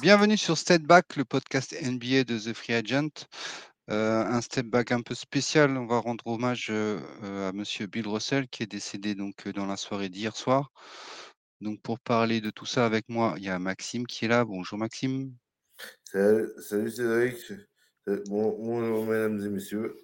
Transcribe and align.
bienvenue 0.00 0.36
sur 0.36 0.56
Step 0.56 0.82
Back, 0.82 1.16
le 1.16 1.24
podcast 1.24 1.74
NBA 1.82 2.22
de 2.22 2.38
The 2.38 2.54
Free 2.54 2.74
Agent. 2.74 3.26
Euh, 3.90 4.24
un 4.24 4.40
step 4.40 4.66
back 4.66 4.92
un 4.92 5.00
peu 5.00 5.14
spécial. 5.14 5.76
On 5.76 5.86
va 5.86 5.98
rendre 5.98 6.24
hommage 6.26 6.68
euh, 6.70 7.00
euh, 7.24 7.48
à 7.48 7.52
Monsieur 7.52 7.86
Bill 7.86 8.06
Russell 8.06 8.48
qui 8.48 8.62
est 8.62 8.66
décédé 8.66 9.16
donc 9.16 9.48
dans 9.48 9.66
la 9.66 9.76
soirée 9.76 10.08
d'hier 10.08 10.36
soir. 10.36 10.70
Donc 11.60 11.82
pour 11.82 11.98
parler 11.98 12.40
de 12.40 12.50
tout 12.50 12.66
ça 12.66 12.86
avec 12.86 13.08
moi, 13.08 13.34
il 13.38 13.44
y 13.44 13.48
a 13.48 13.58
Maxime 13.58 14.06
qui 14.06 14.26
est 14.26 14.28
là. 14.28 14.44
Bonjour 14.44 14.78
Maxime. 14.78 15.34
Salut, 16.04 16.48
salut 16.60 16.90
Cédric. 16.90 17.52
Bon, 18.26 18.56
bonjour 18.56 19.04
mesdames 19.04 19.44
et 19.44 19.48
messieurs. 19.48 19.96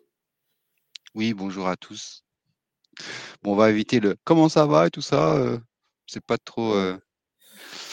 Oui, 1.15 1.35
bonjour 1.35 1.69
à 1.69 1.77
tous. 1.77 2.25
Bon, 3.43 3.53
on 3.53 3.57
va 3.57 3.71
éviter 3.71 4.01
le 4.01 4.17
comment 4.25 4.49
ça 4.49 4.67
va 4.67 4.89
et 4.89 4.91
tout 4.91 5.03
ça. 5.03 5.61
c'est 6.07 6.25
pas 6.25 6.39
trop. 6.39 6.75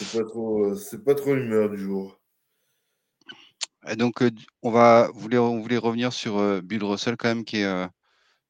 C'est 0.02 0.18
pas 0.18 0.28
trop, 0.28 0.76
c'est 0.76 1.04
pas 1.04 1.14
trop 1.14 1.36
l'humeur 1.36 1.70
du 1.70 1.78
jour. 1.78 2.20
Et 3.88 3.96
donc, 3.96 4.24
on 4.64 4.72
va 4.72 5.12
voulait, 5.14 5.38
on 5.38 5.60
voulait 5.60 5.78
revenir 5.78 6.12
sur 6.12 6.62
Bill 6.64 6.84
Russell 6.84 7.18
quand 7.18 7.28
même, 7.28 7.46
qui 7.46 7.58
est 7.58 7.88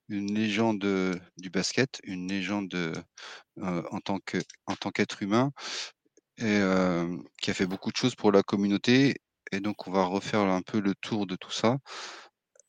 une 0.08 0.34
légende 0.34 0.80
du 1.38 1.50
basket, 1.50 2.00
une 2.04 2.30
légende 2.30 2.94
en 3.58 4.00
tant 4.00 4.20
que 4.20 4.38
en 4.66 4.76
tant 4.76 4.92
qu'être 4.92 5.22
humain 5.24 5.52
et 6.38 6.62
qui 7.42 7.52
a 7.52 7.54
fait 7.54 7.66
beaucoup 7.66 7.92
de 7.92 7.98
choses 7.98 8.16
pour 8.16 8.32
la 8.32 8.44
communauté. 8.44 9.16
Et 9.52 9.60
donc, 9.60 9.88
on 9.88 9.92
va 9.92 10.06
refaire 10.06 10.40
un 10.40 10.62
peu 10.62 10.80
le 10.80 10.96
tour 10.96 11.28
de 11.28 11.36
tout 11.36 11.52
ça. 11.52 11.78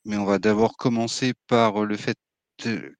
Mais 0.04 0.16
on 0.16 0.24
va 0.24 0.40
d'abord 0.40 0.76
commencer 0.76 1.34
par 1.46 1.84
le 1.84 1.96
fait 1.96 2.16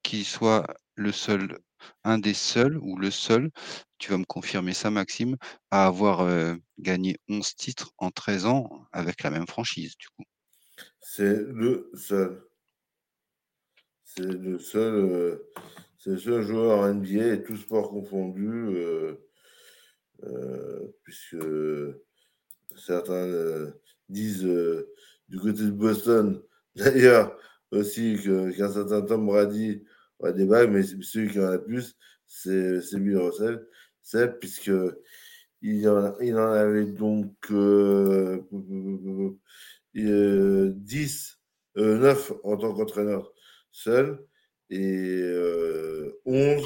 qu'il 0.03 0.25
soit 0.25 0.67
le 0.95 1.13
seul, 1.13 1.59
un 2.05 2.19
des 2.19 2.35
seuls 2.35 2.79
ou 2.79 2.97
le 2.97 3.11
seul, 3.11 3.51
tu 3.99 4.11
vas 4.11 4.19
me 4.19 4.25
confirmer 4.25 4.75
ça 4.75 4.91
Maxime, 4.91 5.37
à 5.71 5.87
avoir 5.87 6.57
gagné 6.79 7.19
11 7.29 7.55
titres 7.55 7.93
en 7.99 8.11
13 8.11 8.47
ans 8.47 8.87
avec 8.93 9.23
la 9.23 9.31
même 9.31 9.47
franchise 9.47 9.97
du 9.97 10.09
coup. 10.09 10.25
C'est 11.01 11.43
le 11.49 11.91
seul. 11.95 12.43
C'est 14.05 14.27
le 14.27 14.59
seul, 14.59 15.41
c'est 15.97 16.11
le 16.11 16.19
seul 16.19 16.43
joueur 16.43 16.93
NBA 16.93 17.35
et 17.35 17.43
tout 17.43 17.57
sport 17.57 17.89
confondu, 17.91 18.77
puisque 21.03 21.37
certains 22.77 23.73
disent 24.11 24.49
du 25.29 25.39
côté 25.39 25.63
de 25.63 25.71
Boston, 25.71 26.43
d'ailleurs 26.75 27.39
aussi 27.73 28.19
qu'un 28.23 28.73
certain 28.73 29.03
Tom 29.03 29.27
Brady 29.27 29.83
a 30.23 30.33
des 30.33 30.47
bagues, 30.47 30.71
mais 30.71 30.83
celui 30.83 31.31
qui 31.31 31.41
en 31.41 31.51
a 31.51 31.59
plus, 31.59 31.97
c'est 32.27 32.81
Bill 32.95 33.19
Russell. 33.19 33.67
C'est 34.03 34.39
puisque 34.39 34.71
il 35.63 35.89
en, 35.89 36.19
il 36.21 36.37
en 36.37 36.53
avait 36.53 36.87
donc 36.87 37.35
euh, 37.51 38.43
10, 39.95 41.39
euh, 41.77 41.99
9 41.99 42.33
en 42.45 42.57
tant 42.57 42.75
qu'entraîneur 42.75 43.33
seul 43.71 44.25
et 44.71 45.23
11 46.25 46.65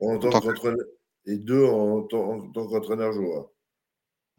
en 0.00 0.18
tant 0.18 0.40
qu'entraîneur 0.40 0.86
et 1.26 1.38
2 1.38 1.64
en, 1.64 2.02
tant 2.02 2.68
qu'entraîneur 2.68 3.12
joueur. 3.12 3.50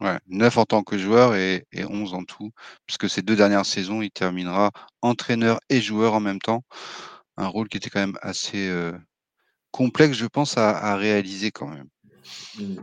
Ouais, 0.00 0.18
9 0.26 0.58
en 0.58 0.64
tant 0.66 0.82
que 0.82 0.98
joueur 0.98 1.34
et, 1.36 1.66
et, 1.72 1.84
11 1.84 2.12
en 2.12 2.24
tout, 2.24 2.50
puisque 2.84 3.08
ces 3.08 3.22
deux 3.22 3.34
dernières 3.36 3.64
saisons, 3.64 4.02
il 4.02 4.10
terminera 4.10 4.70
entraîneur 5.00 5.58
et 5.70 5.80
joueur 5.80 6.12
en 6.12 6.20
même 6.20 6.38
temps. 6.38 6.64
Un 7.38 7.46
rôle 7.46 7.68
qui 7.68 7.78
était 7.78 7.88
quand 7.88 8.00
même 8.00 8.18
assez 8.20 8.68
euh, 8.68 8.92
complexe, 9.70 10.18
je 10.18 10.26
pense, 10.26 10.58
à, 10.58 10.96
réaliser 10.96 11.50
quand 11.50 11.68
même. 11.68 11.88
Mmh. 12.58 12.76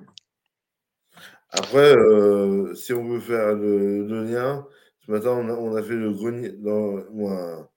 Après, 1.50 1.96
euh, 1.96 2.74
si 2.74 2.94
on 2.94 3.08
veut 3.08 3.20
faire 3.20 3.54
le, 3.54 4.24
lien, 4.24 4.66
ce 5.06 5.12
matin, 5.12 5.32
on 5.32 5.76
a, 5.76 5.84
fait 5.84 5.96
le 5.96 6.12
grenier. 6.14 6.50
Dans, 6.50 7.04
moi, 7.12 7.72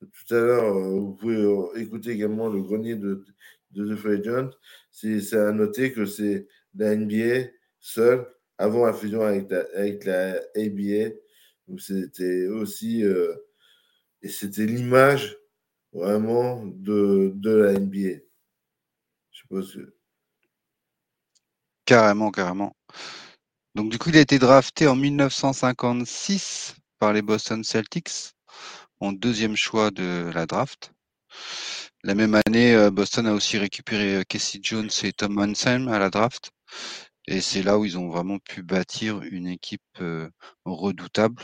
tout 0.00 0.34
à 0.34 0.40
l'heure, 0.40 0.76
euh, 0.76 1.00
vous 1.00 1.14
pouvez 1.14 1.80
écouter 1.80 2.10
également 2.10 2.48
le 2.48 2.60
grenier 2.60 2.96
de, 2.96 3.24
de 3.70 3.94
The 3.94 3.96
Free. 3.98 4.22
C'est 4.90 5.38
à 5.38 5.52
noter 5.52 5.92
que 5.92 6.04
c'est 6.04 6.46
la 6.74 6.94
NBA 6.94 7.48
seule 7.80 8.33
avant 8.58 8.86
la 8.86 8.92
fusion 8.92 9.22
avec 9.22 9.50
la, 9.50 9.64
avec 9.74 10.04
la 10.04 10.40
ABA, 10.56 11.14
c'était 11.78 12.46
aussi, 12.48 13.04
euh, 13.04 13.34
et 14.22 14.28
c'était 14.28 14.66
l'image 14.66 15.36
vraiment 15.92 16.64
de, 16.64 17.32
de 17.34 17.50
la 17.50 17.72
NBA. 17.78 18.20
Je 19.30 19.42
pas 19.48 19.62
si... 19.62 19.78
Carrément, 21.84 22.30
carrément. 22.30 22.76
Donc 23.74 23.90
du 23.90 23.98
coup, 23.98 24.10
il 24.10 24.16
a 24.16 24.20
été 24.20 24.38
drafté 24.38 24.86
en 24.86 24.96
1956 24.96 26.76
par 26.98 27.12
les 27.12 27.22
Boston 27.22 27.64
Celtics, 27.64 28.34
en 29.00 29.12
deuxième 29.12 29.56
choix 29.56 29.90
de 29.90 30.30
la 30.32 30.46
draft. 30.46 30.92
La 32.04 32.14
même 32.14 32.40
année, 32.46 32.90
Boston 32.90 33.26
a 33.26 33.32
aussi 33.32 33.58
récupéré 33.58 34.24
Casey 34.28 34.60
Jones 34.62 34.90
et 35.02 35.12
Tom 35.12 35.38
Hansen 35.38 35.88
à 35.88 35.98
la 35.98 36.10
draft. 36.10 36.52
Et 37.26 37.40
c'est 37.40 37.62
là 37.62 37.78
où 37.78 37.84
ils 37.84 37.98
ont 37.98 38.08
vraiment 38.08 38.38
pu 38.38 38.62
bâtir 38.62 39.22
une 39.22 39.46
équipe 39.48 40.02
redoutable 40.64 41.42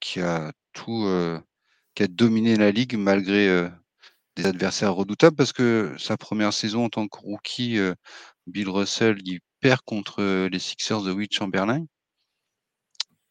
qui 0.00 0.20
a 0.20 0.52
tout, 0.72 1.06
qui 1.94 2.02
a 2.02 2.06
dominé 2.06 2.56
la 2.56 2.70
ligue 2.70 2.96
malgré 2.96 3.70
des 4.36 4.46
adversaires 4.46 4.94
redoutables 4.94 5.36
parce 5.36 5.52
que 5.52 5.94
sa 5.98 6.16
première 6.16 6.52
saison 6.52 6.84
en 6.84 6.88
tant 6.90 7.08
que 7.08 7.18
rookie, 7.18 7.78
Bill 8.46 8.68
Russell, 8.68 9.18
il 9.24 9.40
perd 9.60 9.80
contre 9.82 10.48
les 10.48 10.58
Sixers 10.58 11.02
de 11.02 11.12
Will 11.12 11.28
Chamberlain. 11.30 11.86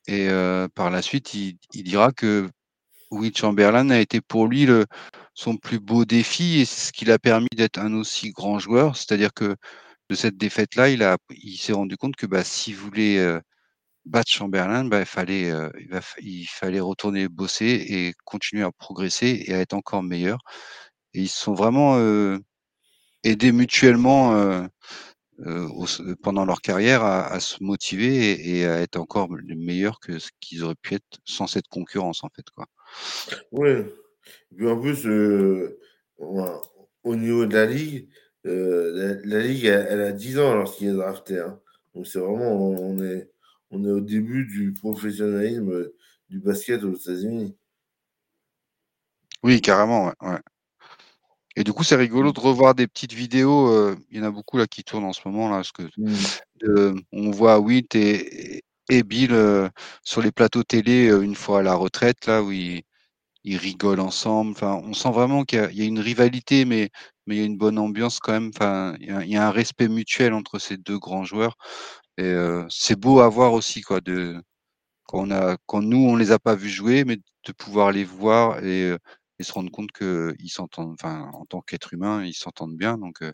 Et 0.08 0.28
par 0.74 0.90
la 0.90 1.02
suite, 1.04 1.36
il, 1.36 1.58
dira 1.74 2.12
que 2.12 2.50
Will 3.12 3.36
Chamberlain 3.36 3.90
a 3.92 4.00
été 4.00 4.22
pour 4.22 4.48
lui 4.48 4.68
son 5.36 5.58
plus 5.58 5.80
beau 5.80 6.06
défi 6.06 6.62
et 6.62 6.66
ce 6.66 6.92
qui 6.92 7.06
l'a 7.06 7.20
permis 7.20 7.50
d'être 7.56 7.78
un 7.78 7.94
aussi 7.94 8.32
grand 8.32 8.58
joueur. 8.58 8.96
C'est-à-dire 8.98 9.34
que 9.34 9.56
de 10.12 10.16
cette 10.16 10.36
défaite-là, 10.36 10.90
il, 10.90 11.04
a, 11.04 11.18
il 11.30 11.56
s'est 11.56 11.72
rendu 11.72 11.96
compte 11.96 12.18
que 12.18 12.26
bah, 12.26 12.44
s'il 12.44 12.76
voulait 12.76 13.18
euh, 13.18 13.40
battre 14.04 14.30
Chamberlain, 14.30 14.84
bah, 14.84 15.00
il, 15.00 15.06
fallait, 15.06 15.50
euh, 15.50 15.70
il, 16.20 16.46
fallait 16.48 16.82
retourner 16.82 17.30
bosser 17.30 17.86
et 17.88 18.14
continuer 18.26 18.64
à 18.64 18.74
progresser 18.74 19.46
et 19.48 19.54
à 19.54 19.60
être 19.60 19.74
encore 19.74 20.04
meilleur. 20.04 20.40
Et 21.14 21.22
ils 21.22 21.30
se 21.30 21.40
sont 21.40 21.54
vraiment 21.54 21.98
euh, 21.98 22.38
aidés 23.24 23.54
mutuellement 23.54 24.68
pendant 26.22 26.44
leur 26.46 26.62
carrière 26.62 27.06
à, 27.06 27.40
se 27.40 27.64
motiver 27.64 28.58
et, 28.58 28.66
à 28.66 28.82
être 28.82 28.98
encore 28.98 29.30
meilleurs 29.30 30.02
que 30.02 30.20
ce 30.20 30.30
qu'ils 30.42 30.64
auraient 30.66 30.76
pu 30.76 30.96
être 30.96 31.20
sans 31.24 31.48
cette 31.48 31.70
concurrence, 31.70 32.26
en 32.26 32.30
fait. 32.36 32.50
Quoi. 32.54 32.66
Oui. 33.52 33.70
Et 34.60 34.68
en 34.68 34.78
plus, 34.78 35.06
au 36.18 37.16
niveau 37.16 37.46
de 37.46 37.54
la 37.54 37.66
ligue, 37.66 38.10
euh, 38.46 39.20
la, 39.24 39.38
la, 39.38 39.48
Ligue, 39.48 39.66
elle, 39.66 39.88
elle, 39.90 40.02
a 40.02 40.12
10 40.12 40.40
ans 40.40 40.56
lorsqu'il 40.56 40.90
est 40.90 40.94
drafté. 40.94 41.40
Hein. 41.40 41.60
Donc 41.94 42.08
c'est 42.08 42.20
vraiment, 42.20 42.58
on 42.58 43.04
est, 43.04 43.30
on 43.70 43.84
est 43.86 43.92
au 43.92 44.02
début 44.02 44.46
du 44.46 44.74
professionnalisme 44.74 45.90
du 46.30 46.40
basket 46.40 46.84
aux 46.84 46.96
États-Unis. 46.96 47.56
Oui, 49.44 49.62
carrément, 49.62 50.08
ouais, 50.08 50.14
ouais. 50.22 50.40
Et 51.56 51.64
du 51.64 51.74
coup, 51.74 51.84
c'est 51.84 51.96
rigolo 51.96 52.32
de 52.32 52.40
revoir 52.40 52.76
des 52.76 52.88
petites 52.88 53.14
vidéos. 53.14 53.70
Euh, 53.70 53.98
il 54.10 54.18
y 54.18 54.22
en 54.22 54.24
a 54.26 54.32
beaucoup 54.32 54.58
là 54.58 54.68
qui 54.68 54.84
tournent 54.84 55.04
en 55.04 55.14
ce 55.14 55.22
moment 55.26 55.50
là, 55.50 55.58
parce 55.58 55.72
que 55.72 55.84
mmh. 55.84 56.16
euh, 56.64 56.94
on 57.12 57.32
voit 57.32 57.60
Witt 57.60 57.94
et, 57.96 58.64
et 58.90 59.04
Bill 59.04 59.34
euh, 59.34 59.70
sur 60.04 60.22
les 60.22 60.32
plateaux 60.32 60.64
télé 60.64 61.08
une 61.08 61.36
fois 61.36 61.60
à 61.60 61.64
la 61.64 61.76
retraite 61.76 62.26
là 62.26 62.42
où 62.42 62.52
ils, 62.52 62.84
ils 63.44 63.58
rigolent 63.58 64.00
ensemble. 64.00 64.52
Enfin, 64.52 64.82
on 64.84 64.94
sent 64.94 65.12
vraiment 65.12 65.44
qu'il 65.44 65.70
y, 65.74 65.80
y, 65.80 65.82
a 65.82 65.86
une 65.86 66.00
rivalité, 66.00 66.64
mais 66.66 66.90
mais 67.28 67.36
il 67.36 67.40
y 67.40 67.44
a 67.44 67.46
une 67.46 67.58
bonne 67.58 67.80
ambiance 67.80 68.20
quand 68.20 68.34
même. 68.34 68.52
Enfin, 68.56 68.96
il 69.00 69.30
y 69.30 69.38
a, 69.38 69.48
un 69.48 69.52
respect 69.52 69.88
mutuel 69.88 70.34
entre 70.34 70.60
ces 70.60 70.78
deux 70.78 71.00
grands 71.00 71.24
joueurs. 71.24 71.58
Et 72.18 72.24
euh, 72.26 72.66
c'est 72.70 73.00
beau 73.00 73.20
à 73.22 73.30
voir 73.30 73.54
aussi, 73.54 73.82
quoi, 73.82 74.02
de 74.02 74.42
quand 75.06 75.32
a, 75.32 75.58
quand 75.66 75.82
nous 75.82 75.98
on 75.98 76.16
les 76.16 76.32
a 76.32 76.40
pas 76.40 76.56
vus 76.56 76.70
jouer, 76.70 77.06
mais 77.06 77.18
de 77.18 77.52
pouvoir 77.54 77.92
les 77.92 78.04
voir 78.04 78.64
et, 78.64 78.96
et 79.42 79.44
se 79.44 79.54
rendre 79.54 79.72
compte 79.72 79.92
que 79.92 80.36
ils 80.40 80.50
s'entendent. 80.50 80.94
Enfin, 80.94 81.30
en 81.34 81.46
tant 81.46 81.62
qu'être 81.62 81.94
humain, 81.94 82.24
ils 82.24 82.34
s'entendent 82.34 82.78
bien. 82.78 82.98
Donc, 82.98 83.22
euh, 83.24 83.32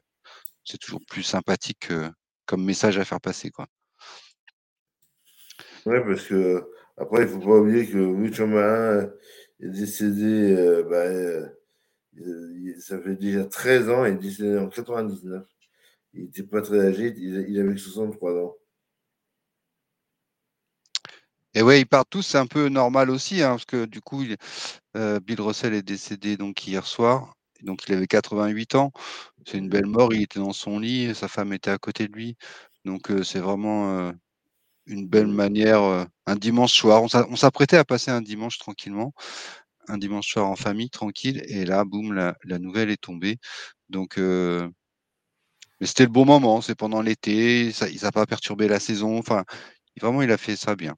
c'est 0.64 0.78
toujours 0.78 1.02
plus 1.08 1.24
sympathique 1.24 1.92
euh, 1.92 2.10
comme 2.46 2.64
message 2.64 2.98
à 2.98 3.06
faire 3.06 3.22
passer, 3.22 3.52
quoi. 3.52 3.68
Ouais, 5.86 6.04
parce 6.04 6.24
que 6.26 6.64
après, 6.98 7.24
il 7.24 7.28
faut 7.28 7.40
pas 7.40 7.60
oublier 7.60 7.88
que 7.88 7.98
Will 7.98 8.34
Chamberlain 8.34 9.10
est 9.60 9.70
décédé. 9.70 10.54
Euh, 10.54 10.84
bah, 10.84 11.50
ça 12.80 13.00
fait 13.00 13.16
déjà 13.16 13.46
13 13.46 13.90
ans, 13.90 14.06
il 14.06 14.14
est 14.14 14.18
décédé 14.18 14.58
en 14.58 14.70
99. 14.70 15.44
Il 16.14 16.24
n'était 16.26 16.44
pas 16.44 16.62
très 16.62 16.80
âgé, 16.80 17.14
il 17.18 17.60
avait 17.60 17.78
63 17.78 18.34
ans. 18.44 18.56
Et 21.54 21.64
ouais, 21.64 21.82
ils 21.82 21.86
partent 21.88 22.10
tous, 22.10 22.22
c'est 22.22 22.38
un 22.38 22.46
peu 22.46 22.70
normal 22.70 23.10
aussi, 23.10 23.42
hein, 23.42 23.52
parce 23.52 23.66
que 23.66 23.86
du 23.86 24.00
coup, 24.02 24.22
il, 24.22 24.38
euh, 24.96 25.20
Bill 25.20 25.42
Russell 25.42 25.74
est 25.74 25.82
décédé 25.82 26.38
donc 26.38 26.68
hier 26.68 26.86
soir, 26.86 27.34
donc 27.64 27.88
il 27.88 27.96
avait 27.96 28.08
88 28.08 28.76
ans. 28.76 28.92
C'est 29.46 29.58
une 29.58 29.70
belle 29.70 29.88
mort, 29.88 30.14
il 30.14 30.22
était 30.24 30.40
dans 30.40 30.54
son 30.54 30.80
lit, 30.80 31.16
sa 31.16 31.28
femme 31.28 31.54
était 31.54 31.72
à 31.72 31.78
côté 31.80 32.08
de 32.08 32.14
lui, 32.14 32.38
donc 32.86 33.10
euh, 33.10 33.24
c'est 33.24 33.40
vraiment 33.40 33.98
euh, 33.98 34.12
une 34.86 35.08
belle 35.08 35.28
manière, 35.28 36.08
un 36.28 36.36
dimanche 36.36 36.74
soir. 36.74 37.02
On 37.04 37.36
s'apprêtait 37.36 37.78
à 37.78 37.86
passer 37.86 38.12
un 38.12 38.22
dimanche 38.22 38.60
tranquillement, 38.60 39.14
un 39.88 39.98
dimanche 39.98 40.28
soir 40.32 40.48
en 40.48 40.56
famille 40.56 40.90
tranquille 40.90 41.44
et 41.48 41.66
là, 41.66 41.86
boum, 41.86 42.14
la 42.14 42.36
la 42.44 42.60
nouvelle 42.60 42.90
est 42.90 43.02
tombée. 43.02 43.38
Donc 43.90 44.20
mais 45.80 45.86
c'était 45.86 46.04
le 46.04 46.10
bon 46.10 46.26
moment, 46.26 46.62
c'est 46.62 46.76
pendant 46.76 47.02
l'été, 47.02 47.72
ça 47.72 47.88
il 47.90 48.04
a 48.06 48.12
pas 48.12 48.26
perturbé 48.26 48.68
la 48.68 48.80
saison, 48.80 49.18
enfin, 49.18 49.46
vraiment 50.02 50.22
il 50.24 50.32
a 50.32 50.38
fait 50.38 50.56
ça 50.56 50.76
bien. 50.76 50.96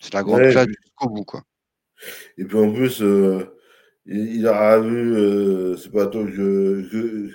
C'est 0.00 0.14
la 0.14 0.22
grande 0.22 0.50
classe 0.50 0.66
jusqu'au 0.68 1.08
bout, 1.08 1.24
quoi. 1.24 1.42
Et 2.36 2.44
puis 2.44 2.56
en 2.56 2.72
plus, 2.72 3.02
il, 4.06 4.46
aura 4.46 4.80
vu, 4.80 5.76
c'est 5.76 5.92
pas 5.92 6.06
toi 6.06 6.24
que 6.24 6.30
je, 6.32 7.30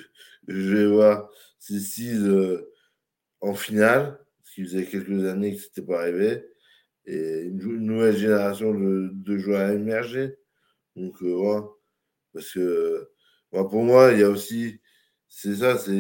je, 0.48 0.76
vais 0.76 0.88
voir, 0.88 1.30
c'est 1.60 1.80
6 1.80 2.24
en 3.42 3.54
finale, 3.54 4.20
ce 4.44 4.56
qui 4.56 4.64
faisait 4.64 4.86
quelques 4.86 5.26
années 5.26 5.56
que 5.56 5.62
c'était 5.62 5.82
pas 5.82 6.02
arrivé, 6.02 6.46
et 7.06 7.42
une, 7.44 7.86
nouvelle 7.86 8.18
génération 8.18 8.74
de, 8.74 9.12
de 9.14 9.38
joueurs 9.38 9.72
émerger. 9.72 10.38
Donc, 10.96 11.22
voilà. 11.22 11.66
Parce 12.34 12.52
que, 12.52 13.10
pour 13.52 13.84
moi, 13.84 14.12
il 14.14 14.20
y 14.20 14.24
a 14.24 14.30
aussi 14.30 14.80
c'est 15.36 15.56
ça, 15.56 15.78
c'est 15.80 16.00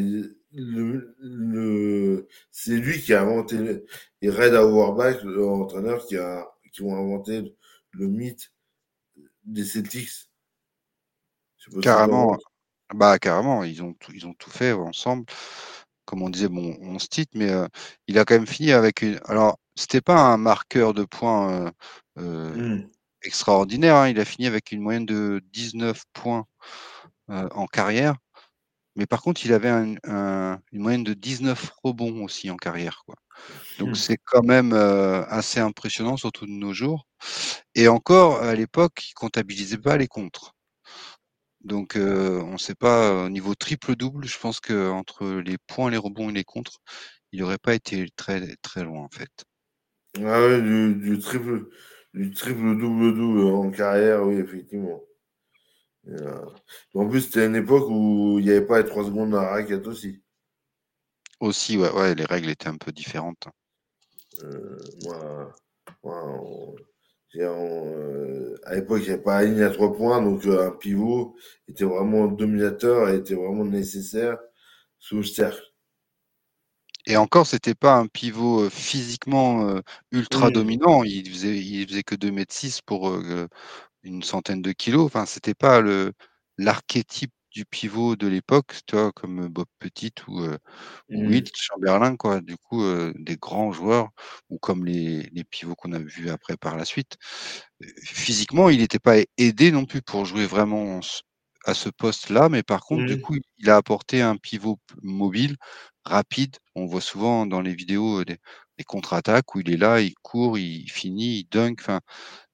le, 0.51 1.15
le 1.19 2.27
c'est 2.51 2.77
lui 2.77 3.01
qui 3.01 3.13
a 3.15 3.23
inventé 3.23 3.83
et 4.21 4.29
Red 4.29 4.53
Auerbach, 4.53 5.23
l'entraîneur 5.23 6.05
qui 6.05 6.17
a 6.17 6.47
qui 6.71 6.83
ont 6.83 6.95
inventé 6.95 7.55
le 7.91 8.07
mythe 8.07 8.51
des 9.43 9.65
Celtics. 9.65 10.29
Carrément, 11.81 12.37
bah 12.93 13.17
carrément, 13.17 13.63
ils 13.63 13.81
ont 13.81 13.93
tout, 13.93 14.11
ils 14.13 14.27
ont 14.27 14.33
tout 14.35 14.51
fait 14.51 14.71
ensemble. 14.71 15.25
Comme 16.05 16.21
on 16.21 16.29
disait, 16.29 16.49
bon, 16.49 16.77
on 16.81 16.99
se 16.99 17.07
titre, 17.07 17.31
mais 17.35 17.49
euh, 17.49 17.67
il 18.07 18.19
a 18.19 18.25
quand 18.25 18.35
même 18.35 18.45
fini 18.45 18.71
avec 18.71 19.01
une. 19.01 19.19
Alors, 19.25 19.57
c'était 19.75 20.01
pas 20.01 20.19
un 20.19 20.37
marqueur 20.37 20.93
de 20.93 21.05
points 21.05 21.51
euh, 21.51 21.71
euh 22.19 22.55
mmh. 22.55 22.89
Extraordinaire. 23.25 23.95
Hein. 23.95 24.09
Il 24.09 24.19
a 24.19 24.25
fini 24.25 24.47
avec 24.47 24.71
une 24.71 24.81
moyenne 24.81 25.05
de 25.05 25.41
19 25.51 26.03
points 26.13 26.45
euh, 27.29 27.47
en 27.51 27.67
carrière. 27.67 28.15
Mais 28.95 29.07
par 29.07 29.21
contre, 29.21 29.45
il 29.45 29.53
avait 29.53 29.69
un, 29.69 30.59
une 30.71 30.81
moyenne 30.81 31.03
de 31.03 31.13
19 31.13 31.71
rebonds 31.83 32.23
aussi 32.23 32.51
en 32.51 32.57
carrière. 32.57 33.03
Quoi. 33.05 33.15
Donc 33.79 33.89
mmh. 33.89 33.95
c'est 33.95 34.17
quand 34.23 34.43
même 34.43 34.73
euh, 34.73 35.25
assez 35.27 35.59
impressionnant, 35.59 36.17
surtout 36.17 36.45
de 36.45 36.51
nos 36.51 36.73
jours. 36.73 37.07
Et 37.75 37.87
encore, 37.87 38.43
à 38.43 38.53
l'époque, 38.53 39.09
il 39.09 39.13
comptabilisait 39.13 39.77
pas 39.77 39.97
les 39.97 40.07
contres. 40.07 40.53
Donc 41.63 41.95
euh, 41.95 42.41
on 42.41 42.53
ne 42.53 42.57
sait 42.57 42.75
pas, 42.75 43.25
au 43.25 43.29
niveau 43.29 43.55
triple-double, 43.55 44.27
je 44.27 44.37
pense 44.37 44.59
qu'entre 44.59 45.25
les 45.25 45.57
points, 45.57 45.89
les 45.89 45.97
rebonds 45.97 46.29
et 46.29 46.33
les 46.33 46.43
contres, 46.43 46.79
il 47.31 47.39
n'aurait 47.39 47.57
pas 47.57 47.73
été 47.73 48.07
très, 48.15 48.55
très 48.57 48.83
loin 48.83 49.03
en 49.03 49.09
fait. 49.09 49.31
Ah 50.19 50.45
oui, 50.45 50.61
du, 50.61 50.95
du 50.95 51.19
triple 51.19 51.69
du 52.13 52.31
triple 52.31 52.77
double 52.77 53.15
double 53.15 53.41
en 53.47 53.71
carrière, 53.71 54.23
oui, 54.23 54.35
effectivement. 54.35 55.01
Euh, 56.09 56.45
en 56.93 57.07
plus, 57.07 57.21
c'était 57.21 57.45
une 57.45 57.55
époque 57.55 57.89
où 57.89 58.37
il 58.39 58.45
n'y 58.45 58.51
avait 58.51 58.65
pas 58.65 58.81
les 58.81 58.87
3 58.87 59.05
secondes 59.05 59.31
la 59.31 59.49
raquette 59.49 59.87
aussi. 59.87 60.21
Aussi, 61.39 61.77
ouais, 61.77 61.91
ouais, 61.91 62.15
les 62.15 62.25
règles 62.25 62.49
étaient 62.49 62.67
un 62.67 62.77
peu 62.77 62.91
différentes. 62.91 63.47
Euh, 64.43 64.77
euh, 67.35 68.55
à 68.65 68.75
l'époque, 68.75 69.01
il 69.01 69.07
n'y 69.07 69.13
avait 69.13 69.23
pas 69.23 69.41
la 69.41 69.47
ligne 69.47 69.63
à 69.63 69.69
3 69.69 69.93
points, 69.95 70.21
donc 70.21 70.45
un 70.45 70.71
pivot 70.71 71.35
était 71.67 71.85
vraiment 71.85 72.27
dominateur 72.27 73.09
et 73.09 73.17
était 73.17 73.35
vraiment 73.35 73.65
nécessaire 73.65 74.37
sous 74.99 75.17
le 75.17 75.23
cercle. 75.23 75.72
Et 77.05 77.17
encore, 77.17 77.47
c'était 77.47 77.75
pas 77.75 77.95
un 77.95 78.07
pivot 78.07 78.69
physiquement 78.69 79.81
ultra 80.11 80.51
dominant. 80.51 81.03
Il 81.03 81.29
faisait, 81.29 81.57
il 81.57 81.87
faisait 81.87 82.03
que 82.03 82.15
2 82.15 82.31
mètres 82.31 82.53
6 82.53 82.81
pour, 82.81 83.13
une 84.03 84.23
centaine 84.23 84.61
de 84.61 84.71
kilos. 84.71 85.05
Enfin, 85.05 85.25
c'était 85.25 85.53
pas 85.55 85.81
le 85.81 86.13
l'archétype 86.57 87.31
du 87.51 87.65
pivot 87.65 88.15
de 88.15 88.27
l'époque, 88.27 88.79
comme 89.15 89.47
Bob 89.47 89.67
Petit 89.79 90.11
ou, 90.27 90.41
euh, 90.41 90.57
mmh. 91.09 91.43
Chamberlain, 91.53 92.15
quoi. 92.15 92.41
Du 92.41 92.57
coup, 92.57 92.83
des 93.15 93.37
grands 93.37 93.71
joueurs, 93.71 94.09
ou 94.49 94.57
comme 94.57 94.85
les, 94.85 95.29
les 95.31 95.43
pivots 95.43 95.75
qu'on 95.75 95.93
a 95.93 95.99
vus 95.99 96.29
après 96.29 96.57
par 96.57 96.75
la 96.75 96.85
suite. 96.85 97.17
Physiquement, 98.03 98.69
il 98.69 98.79
n'était 98.79 98.99
pas 98.99 99.17
aidé 99.37 99.71
non 99.71 99.85
plus 99.85 100.01
pour 100.01 100.25
jouer 100.25 100.45
vraiment 100.47 100.99
à 101.65 101.73
ce 101.73 101.89
poste-là, 101.89 102.49
mais 102.49 102.63
par 102.63 102.81
contre, 102.81 103.05
du 103.05 103.17
mmh. 103.17 103.21
coup, 103.21 103.35
il 103.59 103.69
a 103.69 103.77
apporté 103.77 104.21
un 104.21 104.35
pivot 104.35 104.79
mobile, 105.01 105.55
rapide. 106.05 106.57
On 106.75 106.85
voit 106.85 107.01
souvent 107.01 107.45
dans 107.45 107.61
les 107.61 107.73
vidéos 107.75 108.23
des, 108.23 108.37
des 108.77 108.83
contre-attaques 108.83 109.55
où 109.55 109.59
il 109.61 109.71
est 109.71 109.77
là, 109.77 110.01
il 110.01 110.15
court, 110.21 110.57
il 110.57 110.89
finit, 110.89 111.39
il 111.39 111.47
dunk. 111.49 111.81
Enfin, 111.81 112.01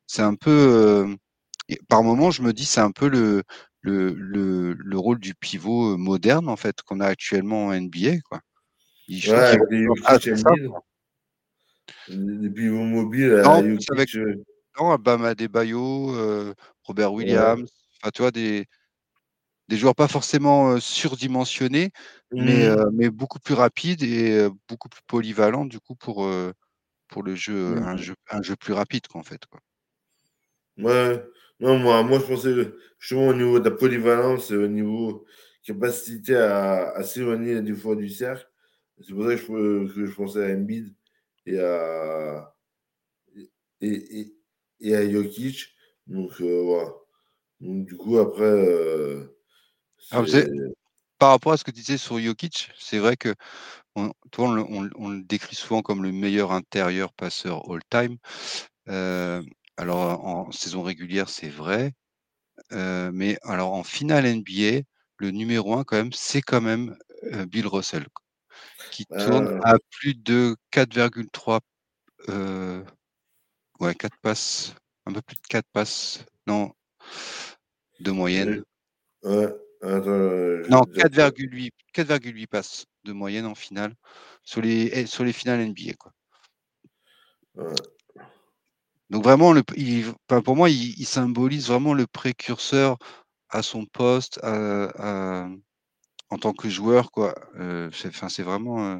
c'est 0.07 0.21
un 0.21 0.35
peu 0.35 1.17
par 1.87 2.03
moment, 2.03 2.31
je 2.31 2.41
me 2.41 2.53
dis, 2.53 2.65
c'est 2.65 2.79
un 2.81 2.91
peu 2.91 3.09
le, 3.09 3.43
le, 3.81 4.13
le, 4.13 4.73
le, 4.73 4.97
rôle 4.97 5.19
du 5.19 5.35
pivot 5.35 5.97
moderne, 5.97 6.49
en 6.49 6.55
fait, 6.55 6.81
qu'on 6.81 6.99
a 6.99 7.05
actuellement 7.05 7.67
en 7.67 7.79
NBA, 7.79 8.19
quoi. 8.27 8.41
Il, 9.07 9.27
ouais, 9.29 9.57
des, 9.69 9.87
des 12.07 12.49
pivots 12.49 12.83
mobiles. 12.83 13.41
Non, 13.43 13.77
avec, 13.91 14.09
non 14.79 14.95
Bama 14.95 15.35
Debayo, 15.35 16.15
euh, 16.15 16.53
Robert 16.83 17.13
Williams, 17.13 17.69
enfin, 18.01 18.11
tu 18.13 18.21
vois, 18.21 18.31
des, 18.31 18.65
des 19.69 19.77
joueurs 19.77 19.95
pas 19.95 20.07
forcément 20.07 20.79
surdimensionnés, 20.79 21.91
mais, 22.31 22.67
mmh. 22.67 22.89
mais 22.93 23.09
beaucoup 23.09 23.39
plus 23.39 23.53
rapides 23.53 24.01
et 24.01 24.47
beaucoup 24.67 24.89
plus 24.89 25.01
polyvalents, 25.05 25.65
du 25.65 25.79
coup, 25.79 25.95
pour, 25.95 26.27
pour 27.07 27.23
le 27.23 27.35
jeu, 27.35 27.77
un 27.77 27.93
mmh. 27.93 27.97
jeu, 27.97 28.15
un 28.31 28.41
jeu 28.41 28.55
plus 28.55 28.73
rapide, 28.73 29.07
quoi, 29.07 29.21
en 29.21 29.23
fait, 29.23 29.45
quoi. 29.45 29.61
Ouais, 30.77 31.23
non, 31.59 31.77
moi, 31.77 32.01
moi, 32.03 32.19
je 32.19 32.25
pensais 32.25 32.53
justement 32.97 33.27
au 33.27 33.33
niveau 33.33 33.59
de 33.59 33.69
la 33.69 33.75
polyvalence 33.75 34.49
et 34.49 34.55
au 34.55 34.67
niveau 34.67 35.25
capacité 35.63 36.35
à, 36.35 36.91
à 36.91 37.03
s'éloigner 37.03 37.61
des 37.61 37.75
fois 37.75 37.95
du 37.95 38.09
cercle. 38.09 38.49
C'est 39.01 39.13
pour 39.13 39.25
ça 39.25 39.35
que 39.35 39.41
je, 39.41 39.93
que 39.93 40.05
je, 40.05 40.15
pensais 40.15 40.51
à 40.51 40.55
Embiid 40.55 40.95
et 41.45 41.59
à, 41.59 42.55
et, 43.81 44.19
et, 44.21 44.35
et 44.79 44.95
à 44.95 45.09
Jokic. 45.09 45.75
Donc, 46.07 46.31
euh, 46.41 46.61
voilà. 46.63 46.93
Donc, 47.59 47.85
du 47.85 47.95
coup, 47.97 48.17
après. 48.17 48.43
Euh, 48.43 49.35
par 51.17 51.31
rapport 51.31 51.53
à 51.53 51.57
ce 51.57 51.63
que 51.63 51.71
tu 51.71 51.81
disais 51.81 51.97
sur 51.97 52.19
Jokic, 52.19 52.71
c'est 52.79 52.99
vrai 52.99 53.17
que 53.17 53.35
on, 53.95 54.11
toi, 54.31 54.49
on, 54.49 54.57
on, 54.57 54.89
on, 54.95 55.09
le 55.09 55.23
décrit 55.23 55.55
souvent 55.55 55.81
comme 55.81 56.03
le 56.03 56.11
meilleur 56.11 56.51
intérieur 56.51 57.11
passeur 57.13 57.69
all-time. 57.69 58.17
Euh, 58.87 59.43
alors, 59.77 60.25
en 60.25 60.51
saison 60.51 60.81
régulière, 60.81 61.29
c'est 61.29 61.49
vrai. 61.49 61.93
mais 62.71 63.37
alors 63.43 63.73
en 63.73 63.83
finale 63.83 64.25
NBA, 64.25 64.81
le 65.17 65.31
numéro 65.31 65.75
un 65.75 65.83
quand 65.83 65.97
même, 65.97 66.13
c'est 66.13 66.41
quand 66.41 66.61
même, 66.61 66.97
Bill 67.47 67.67
Russell, 67.67 68.07
qui 68.91 69.05
tourne 69.05 69.59
à 69.63 69.75
plus 69.89 70.15
de 70.15 70.55
4,3 70.71 71.59
ouais 73.79 73.95
4 73.95 74.17
passes, 74.21 74.75
un 75.05 75.13
peu 75.13 75.21
plus 75.21 75.35
de 75.35 75.47
4 75.47 75.67
passes, 75.71 76.25
non, 76.47 76.71
de 77.99 78.11
moyenne. 78.11 78.63
Ouais, 79.23 79.47
Non, 79.81 80.81
4,8 80.93 82.47
passes 82.47 82.85
de 83.05 83.13
moyenne 83.13 83.45
en 83.45 83.55
finale 83.55 83.95
sur 84.43 84.61
les 84.61 84.89
eh, 84.93 85.05
sur 85.05 85.23
les 85.23 85.33
finales 85.33 85.61
NBA, 85.61 85.93
quoi. 85.97 86.11
Ouais. 87.55 87.73
Donc 89.09 89.23
vraiment, 89.23 89.53
le, 89.53 89.63
pour 90.41 90.55
moi, 90.55 90.69
il, 90.69 91.05
symbolise 91.05 91.67
vraiment 91.67 91.93
le 91.93 92.05
précurseur 92.05 92.97
à 93.49 93.63
son 93.63 93.85
poste, 93.85 94.39
en 96.29 96.37
tant 96.37 96.53
que 96.53 96.69
joueur, 96.69 97.11
quoi. 97.11 97.33
Euh, 97.55 97.89
c'est 97.91 98.43
vraiment, 98.43 98.93
euh, 98.93 98.99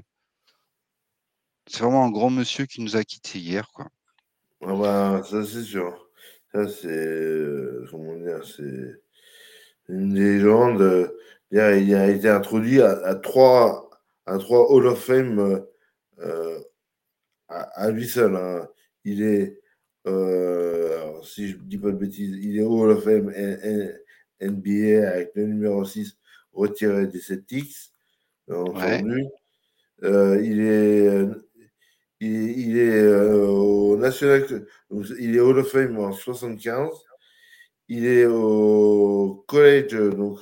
c'est 1.67 1.83
vraiment 1.83 2.05
un 2.05 2.11
grand 2.11 2.31
monsieur 2.31 2.65
qui 2.65 2.81
nous 2.81 2.95
a 2.95 3.03
quittés 3.03 3.39
hier, 3.39 3.69
quoi. 3.73 3.87
Ah 4.61 4.75
bah, 4.75 5.21
ça 5.23 5.45
c'est 5.45 5.63
sûr. 5.63 6.09
Ça 6.51 6.67
c'est, 6.67 6.87
euh, 6.87 7.87
comment 7.91 8.15
dire, 8.15 8.43
c'est 8.43 9.01
une 9.89 10.15
légende. 10.15 11.13
Il 11.51 11.59
a, 11.59 11.75
il 11.75 11.93
a 11.95 12.09
été 12.09 12.29
introduit 12.29 12.81
à, 12.81 13.15
trois, 13.15 13.89
à 14.25 14.37
trois 14.37 14.71
Hall 14.71 14.87
of 14.87 15.03
Fame 15.03 15.63
à, 17.47 17.91
lui 17.91 18.07
seul. 18.07 18.35
Hein. 18.35 18.67
Il 19.03 19.23
est 19.23 19.59
euh, 20.07 21.21
si 21.23 21.49
je 21.49 21.57
ne 21.57 21.63
dis 21.63 21.77
pas 21.77 21.91
de 21.91 21.97
bêtises, 21.97 22.37
il 22.41 22.57
est 22.57 22.63
Hall 22.63 22.91
of 22.91 23.03
Fame 23.03 23.31
NBA 24.41 25.09
avec 25.09 25.31
le 25.35 25.47
numéro 25.47 25.83
6 25.83 26.17
retiré 26.53 27.07
des 27.07 27.19
Celtics. 27.19 27.75
Entendu. 28.49 29.25
Euh, 30.03 30.41
il 30.41 30.61
est, 30.61 31.27
il, 32.21 32.77
est 32.77 33.03
euh, 33.03 33.47
au 33.47 33.97
National, 33.97 34.65
il 35.19 35.35
est 35.35 35.39
Hall 35.39 35.59
of 35.59 35.69
Fame 35.69 35.99
en 35.99 36.11
75. 36.11 36.89
Il 37.89 38.05
est 38.05 38.25
au 38.25 38.98
college, 39.49 39.93
donc 40.15 40.39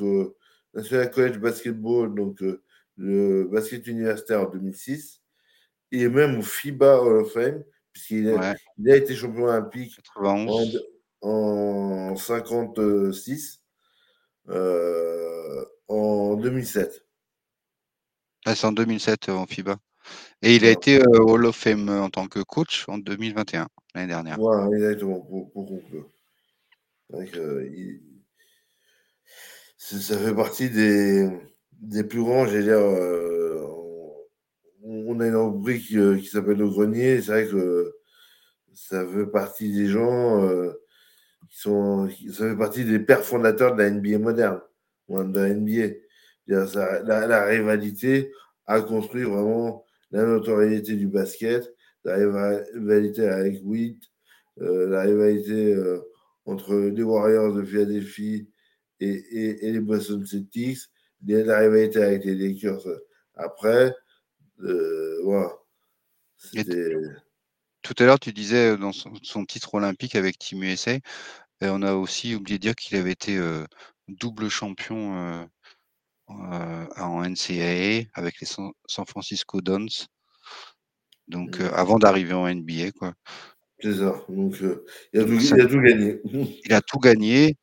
National 0.74 1.10
College 1.12 1.38
Basketball, 1.40 2.14
donc 2.14 2.44
le 2.98 3.44
basket 3.46 3.88
universitaire 3.88 4.42
en 4.42 4.50
2006. 4.50 5.22
et 5.94 6.10
même 6.10 6.40
au 6.40 6.42
FIBA 6.42 7.02
Hall 7.02 7.22
of 7.22 7.32
Fame, 7.32 7.64
puisqu'il 7.94 8.30
a, 8.30 8.56
Ouais. 8.84 8.98
été 8.98 9.16
champion 9.16 9.46
olympique 9.46 9.98
en, 10.18 10.46
91. 10.46 10.84
en 11.22 12.16
56, 12.18 13.62
euh, 14.50 15.66
en 15.88 16.36
2007. 16.36 17.06
Ah, 18.46 18.56
c'est 18.56 18.68
en 18.68 18.74
2007 18.74 19.30
euh, 19.30 19.34
en 19.34 19.46
FIBA. 19.46 19.78
Et 20.42 20.56
il 20.58 20.64
a 20.66 20.68
Ouais. 20.68 20.74
été 20.74 21.00
euh, 21.02 21.20
Hall 21.22 21.46
of 21.46 21.56
Fame 21.56 21.88
euh, 21.90 22.02
en 22.02 22.10
tant 22.10 22.28
que 22.28 22.40
coach 22.42 22.84
en 22.90 22.98
2021, 22.98 23.68
l'année 23.96 24.08
dernière. 24.08 24.38
Voilà, 24.38 24.68
exactement, 24.76 25.22
pour, 25.22 25.52
pour 25.54 25.66
conclure. 25.68 26.10
Il- 27.14 28.02
ça 29.96 30.18
fait 30.18 30.36
partie 30.36 30.70
des, 30.70 31.30
plus 32.04 32.22
grands, 32.22 32.46
j'allais 32.46 32.64
dire. 32.64 32.78
euh, 32.78 33.66
on, 34.84 35.20
a 35.20 35.28
une 35.28 35.36
rubrique 35.36 35.94
euh, 35.96 36.18
qui 36.18 36.28
s'appelle 36.28 36.58
Le 36.58 36.68
Grenier. 36.70 37.22
C'est 37.22 37.32
vrai 37.32 37.48
que 37.48 37.94
ça 38.74 39.06
fait 39.08 39.26
partie 39.28 39.74
des 39.74 39.88
gens 39.88 40.44
euh, 40.44 40.72
qui 41.50 41.60
sont. 41.60 42.10
ça 42.32 42.50
fait 42.50 42.58
partie 42.58 42.86
des 42.86 43.00
pères 43.00 43.24
fondateurs 43.24 43.76
de 43.76 43.84
la 43.84 43.90
NBA 43.90 44.20
moderne, 44.20 44.62
ou 45.08 45.24
de 45.24 45.40
la 45.40 45.54
NBA. 45.54 45.96
La, 46.48 47.46
rivalité 47.46 48.32
a 48.66 48.82
construit 48.82 49.24
vraiment 49.24 49.86
la 50.12 50.24
notoriété 50.26 50.96
du 50.96 51.08
basket, 51.08 51.74
la 52.06 52.16
rivalité 52.16 53.28
avec 53.28 53.62
Witt, 53.64 54.02
euh, 54.62 54.88
la 54.88 55.02
rivalité 55.02 55.74
euh, 55.74 56.00
entre 56.46 56.76
les 56.76 57.04
Warriors 57.04 57.54
de 57.54 57.64
Philadelphie 57.64 58.50
et, 59.00 59.08
et, 59.10 59.68
et 59.68 59.72
les 59.72 59.80
Boston 59.80 60.26
Celtics, 60.26 60.80
les- 61.26 61.44
la 61.44 61.60
rivalité 61.60 62.04
avec 62.04 62.26
les 62.26 62.36
Lakers 62.36 62.82
après. 63.36 63.94
Euh, 64.62 65.20
voilà. 65.24 65.52
Tout 67.82 67.94
à 68.00 68.04
l'heure, 68.06 68.20
tu 68.20 68.34
disais 68.34 68.72
euh, 68.74 68.78
dans 68.78 68.92
son, 68.92 69.14
son 69.24 69.46
titre 69.46 69.74
olympique 69.76 70.16
avec 70.16 70.38
Team 70.40 70.64
USA, 70.64 70.94
et 70.96 71.02
on 71.64 71.82
a 71.82 71.94
aussi 71.94 72.36
oublié 72.36 72.58
de 72.58 72.62
dire 72.62 72.76
qu'il 72.76 72.98
avait 72.98 73.12
été 73.12 73.38
euh, 73.38 73.64
double 74.08 74.50
champion 74.50 75.48
en 76.28 77.24
NCAA 77.24 78.06
avec 78.14 78.40
les 78.42 78.48
San, 78.48 78.72
San 78.88 79.06
Francisco 79.06 79.62
Dons. 79.62 79.88
Donc 81.28 81.60
euh, 81.60 81.70
Mm. 81.70 81.74
avant 81.74 82.00
d'arriver 82.00 82.34
en 82.34 82.48
NBA, 82.48 82.92
quoi. 82.92 83.14
C'est 83.80 83.94
ça. 83.96 84.26
Donc, 84.30 84.62
euh, 84.62 84.86
il, 85.14 85.20
a 85.20 85.24
Donc 85.24 85.40
tout, 85.40 85.46
ça- 85.46 85.56
il 85.58 85.62
a 85.62 85.68
tout 85.68 85.82
gagné. 85.82 86.22
il 86.66 86.74
a 86.74 86.82
tout 86.82 87.00
gagné. 87.00 87.56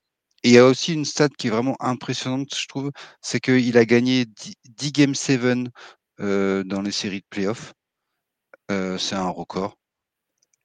Et 0.45 0.51
il 0.51 0.55
y 0.55 0.59
a 0.59 0.67
aussi 0.67 0.93
une 0.95 1.05
stat 1.07 1.31
qui 1.31 1.49
est 1.49 1.51
vraiment 1.51 1.77
impressionnante, 1.81 2.55
je 2.57 2.67
trouve, 2.69 2.91
c'est 3.23 3.41
qu'il 3.41 3.77
a 3.79 3.85
gagné 3.87 4.27
10, 4.27 4.55
10 4.65 4.93
Game 4.93 5.15
7 5.17 5.41
euh, 6.21 6.63
dans 6.65 6.83
les 6.83 6.93
séries 6.93 7.21
de 7.21 7.27
playoffs. 7.31 7.73
Euh, 8.71 8.99
c'est 8.99 9.17
un 9.17 9.29
record. 9.31 9.77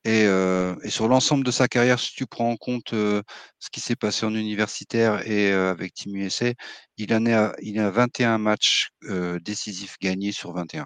Et, 0.06 0.26
euh, 0.26 0.76
et 0.84 0.90
sur 0.90 1.08
l'ensemble 1.10 1.44
de 1.46 1.52
sa 1.52 1.68
carrière, 1.68 2.00
si 2.00 2.14
tu 2.14 2.26
prends 2.26 2.50
en 2.52 2.58
compte 2.58 2.94
euh, 2.94 3.22
ce 3.60 3.70
qui 3.70 3.82
s'est 3.82 3.98
passé 3.98 4.26
en 4.26 4.34
universitaire 4.34 5.28
et 5.28 5.52
euh, 5.52 5.72
avec 5.72 5.94
Team 5.94 6.16
USA, 6.16 6.54
il 6.98 7.14
en 7.14 7.26
est 7.26 7.34
à, 7.34 7.54
il 7.62 7.80
a 7.80 7.90
21 7.92 8.38
matchs 8.38 8.90
euh, 9.06 9.40
décisifs 9.42 9.98
gagnés 10.02 10.32
sur 10.32 10.54
21. 10.54 10.86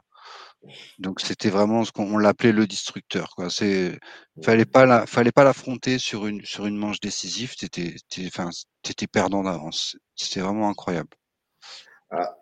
Donc 0.99 1.19
c'était 1.19 1.49
vraiment 1.49 1.83
ce 1.83 1.91
qu'on 1.91 2.13
on 2.13 2.17
l'appelait 2.17 2.51
le 2.51 2.67
destructeur. 2.67 3.33
Quoi. 3.35 3.49
C'est 3.49 3.99
fallait 4.43 4.65
pas 4.65 4.85
la, 4.85 5.05
fallait 5.05 5.31
pas 5.31 5.43
l'affronter 5.43 5.99
sur 5.99 6.25
une 6.27 6.43
sur 6.45 6.65
une 6.65 6.77
manche 6.77 6.99
décisive. 6.99 7.55
T'étais, 7.55 7.95
enfin, 8.27 8.49
t'étais 8.81 9.07
perdant 9.07 9.43
d'avance. 9.43 9.97
C'était 10.15 10.39
vraiment 10.41 10.69
incroyable. 10.69 11.09
Ah, 12.11 12.35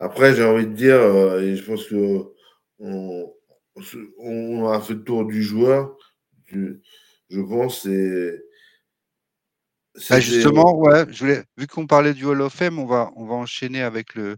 Après, 0.00 0.34
j'ai 0.34 0.44
envie 0.44 0.66
de 0.66 0.72
dire, 0.74 0.96
euh, 0.96 1.40
et 1.42 1.56
je 1.56 1.64
pense 1.64 1.84
que 1.86 2.24
on, 2.78 3.32
on 4.18 4.68
a 4.68 4.80
fait 4.80 4.94
le 4.94 5.04
tour 5.04 5.24
du 5.26 5.42
joueur. 5.42 5.96
Je, 6.46 6.78
je 7.30 7.40
pense 7.40 7.82
c'est 7.82 8.38
Bah, 9.94 10.00
c'était- 10.20 10.22
justement, 10.22 10.74
ouais, 10.78 11.04
je 11.10 11.18
voulais, 11.20 11.44
vu 11.56 11.66
qu'on 11.66 11.86
parlait 11.86 12.14
du 12.14 12.24
Hall 12.24 12.40
of 12.40 12.54
Fame, 12.54 12.78
on 12.78 12.86
va 12.86 13.10
on 13.16 13.26
va 13.26 13.34
enchaîner 13.34 13.82
avec 13.82 14.14
le 14.14 14.36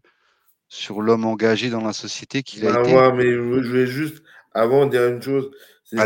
sur 0.69 1.03
l'homme 1.03 1.25
engagé 1.25 1.71
dans 1.71 1.83
la 1.83 1.93
société 1.93 2.43
qu'il 2.43 2.67
a 2.67 2.73
Bah, 2.73 2.83
été. 2.83 2.93
ouais, 2.93 3.13
mais 3.17 3.31
je 3.33 3.39
voulais 3.39 3.87
juste 3.87 4.23
avant 4.53 4.87
dire 4.87 5.07
une 5.09 5.23
chose. 5.23 5.51
On 5.93 5.99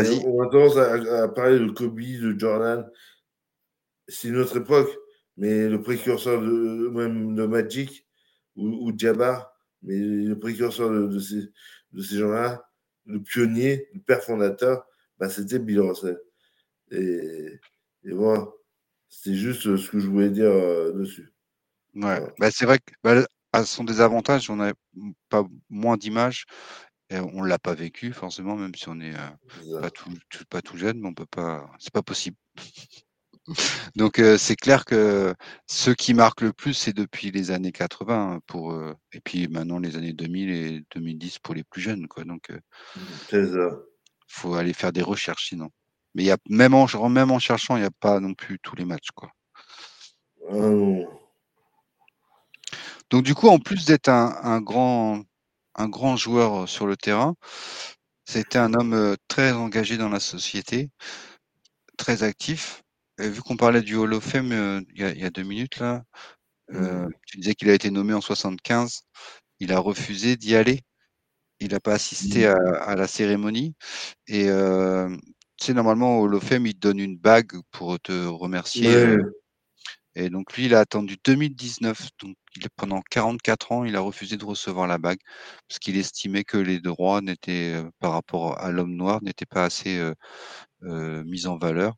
a 0.43 0.49
tendance 0.49 0.77
à, 0.77 1.23
à 1.23 1.27
parler 1.27 1.59
de 1.59 1.69
Kobe, 1.69 1.99
de 1.99 2.37
Jordan. 2.37 2.87
C'est 4.07 4.29
notre 4.29 4.57
époque, 4.57 4.89
mais 5.37 5.67
le 5.69 5.81
précurseur 5.81 6.41
de 6.41 6.89
même 6.89 7.35
de 7.35 7.45
Magic 7.45 8.05
ou, 8.55 8.87
ou 8.89 8.93
Jabbar, 8.97 9.51
mais 9.83 9.97
le 9.99 10.37
précurseur 10.37 10.89
de, 10.91 11.07
de 11.07 11.19
ces, 11.19 11.41
de 11.93 12.01
ces 12.01 12.17
gens-là, 12.17 12.65
le 13.05 13.21
pionnier, 13.21 13.87
le 13.93 14.01
père 14.01 14.23
fondateur, 14.23 14.85
bah, 15.19 15.29
c'était 15.29 15.59
Bill 15.59 15.79
Russell. 15.81 16.19
Et, 16.91 17.59
et 18.03 18.11
voilà, 18.11 18.47
c'est 19.09 19.35
juste 19.35 19.75
ce 19.77 19.89
que 19.91 19.99
je 19.99 20.07
voulais 20.07 20.29
dire 20.29 20.51
euh, 20.51 20.91
dessus. 20.93 21.29
Ouais, 21.95 22.19
Ouais. 22.19 22.33
bah, 22.39 22.49
c'est 22.51 22.65
vrai 22.65 22.79
que 22.79 22.93
bah, 23.03 23.25
à 23.53 23.65
son 23.65 23.83
désavantage, 23.83 24.49
on 24.49 24.59
a 24.61 24.73
pas 25.29 25.43
moins 25.69 25.97
d'images. 25.97 26.45
On 27.11 27.41
l'a 27.43 27.57
pas 27.57 27.73
vécu 27.73 28.13
forcément, 28.13 28.55
même 28.55 28.75
si 28.75 28.87
on 28.89 28.99
est 28.99 29.15
euh, 29.15 29.79
pas 29.81 29.89
tout, 29.89 30.11
tout- 30.29 30.45
pas 30.49 30.61
tout 30.61 30.77
jeune, 30.77 30.99
mais 30.99 31.07
on 31.07 31.13
peut 31.13 31.25
pas, 31.25 31.69
c'est 31.79 31.91
pas 31.93 32.03
possible. 32.03 32.37
Donc 33.95 34.19
euh, 34.19 34.37
c'est 34.37 34.55
clair 34.55 34.85
que 34.85 35.33
ceux 35.67 35.95
qui 35.95 36.13
marquent 36.13 36.41
le 36.41 36.53
plus, 36.53 36.73
c'est 36.73 36.93
depuis 36.93 37.31
les 37.31 37.49
années 37.51 37.71
80 37.71 38.39
pour 38.45 38.73
euh, 38.73 38.93
et 39.11 39.19
puis 39.21 39.47
maintenant 39.47 39.79
les 39.79 39.95
années 39.97 40.13
2000 40.13 40.49
et 40.51 40.83
2010 40.93 41.39
pour 41.39 41.55
les 41.55 41.63
plus 41.63 41.81
jeunes 41.81 42.07
quoi. 42.07 42.23
Donc 42.25 42.51
euh, 42.51 42.59
faut 44.27 44.53
aller 44.53 44.73
faire 44.73 44.91
des 44.91 45.01
recherches 45.01 45.49
sinon. 45.49 45.69
Mais 46.13 46.23
il 46.23 46.27
y 46.27 46.31
a 46.31 46.37
même 46.47 46.73
en 46.75 47.09
même 47.09 47.31
en 47.31 47.39
cherchant, 47.39 47.75
il 47.75 47.81
n'y 47.81 47.85
a 47.85 47.91
pas 47.91 48.19
non 48.19 48.33
plus 48.35 48.59
tous 48.59 48.75
les 48.75 48.85
matchs 48.85 49.09
quoi. 49.15 49.31
Ah 50.49 50.53
non. 50.55 51.18
Donc 53.09 53.23
du 53.23 53.33
coup, 53.35 53.47
en 53.49 53.59
plus 53.59 53.85
d'être 53.85 54.09
un, 54.09 54.35
un 54.43 54.61
grand 54.61 55.23
un 55.75 55.87
grand 55.89 56.17
joueur 56.17 56.67
sur 56.67 56.87
le 56.87 56.97
terrain, 56.97 57.35
c'était 58.25 58.59
un 58.59 58.73
homme 58.75 58.93
euh, 58.93 59.15
très 59.27 59.51
engagé 59.53 59.97
dans 59.97 60.09
la 60.09 60.19
société, 60.19 60.89
très 61.97 62.23
actif. 62.23 62.83
Et 63.19 63.29
vu 63.29 63.41
qu'on 63.41 63.57
parlait 63.57 63.81
du 63.81 63.95
Hall 63.95 64.13
of 64.13 64.23
Fame 64.23 64.51
euh, 64.53 64.81
il 64.95 65.01
y, 65.01 65.03
a, 65.03 65.11
il 65.11 65.19
y 65.19 65.25
a 65.25 65.29
deux 65.29 65.43
minutes 65.43 65.79
là, 65.79 66.03
euh, 66.75 67.05
Mhm. 67.05 67.09
tu 67.25 67.37
disais 67.39 67.55
qu'il 67.55 67.69
a 67.69 67.73
été 67.73 67.91
nommé 67.91 68.13
en 68.13 68.21
75. 68.21 69.01
Il 69.59 69.73
a 69.73 69.79
refusé 69.79 70.37
d'y 70.37 70.55
aller. 70.55 70.81
Il 71.59 71.71
n'a 71.71 71.79
pas 71.79 71.93
assisté 71.93 72.47
à, 72.47 72.55
à 72.81 72.95
la 72.95 73.07
cérémonie. 73.07 73.75
Et 74.27 74.49
euh, 74.49 75.09
tu 75.57 75.67
sais, 75.67 75.73
normalement, 75.73 76.19
au 76.19 76.23
Hall 76.25 76.35
of 76.35 76.43
Fame, 76.43 76.67
il 76.67 76.75
te 76.75 76.79
donne 76.79 76.99
une 76.99 77.17
bague 77.17 77.53
pour 77.71 77.99
te 77.99 78.27
remercier. 78.27 78.95
Ouais. 78.95 78.95
euh, 78.95 79.23
et 80.15 80.29
donc 80.29 80.55
lui, 80.55 80.65
il 80.65 80.75
a 80.75 80.79
attendu 80.81 81.17
2019. 81.25 82.09
Donc 82.21 82.35
pendant 82.75 83.01
44 83.09 83.71
ans, 83.71 83.85
il 83.85 83.95
a 83.95 84.01
refusé 84.01 84.37
de 84.37 84.45
recevoir 84.45 84.87
la 84.87 84.97
bague 84.97 85.19
parce 85.67 85.79
qu'il 85.79 85.97
estimait 85.97 86.43
que 86.43 86.57
les 86.57 86.79
droits 86.79 87.21
n'étaient, 87.21 87.75
euh, 87.75 87.89
par 87.99 88.11
rapport 88.13 88.59
à 88.59 88.71
l'homme 88.71 88.95
noir, 88.95 89.19
n'étaient 89.23 89.45
pas 89.45 89.65
assez 89.65 89.97
euh, 89.97 90.13
euh, 90.83 91.23
mis 91.25 91.47
en 91.47 91.57
valeur. 91.57 91.95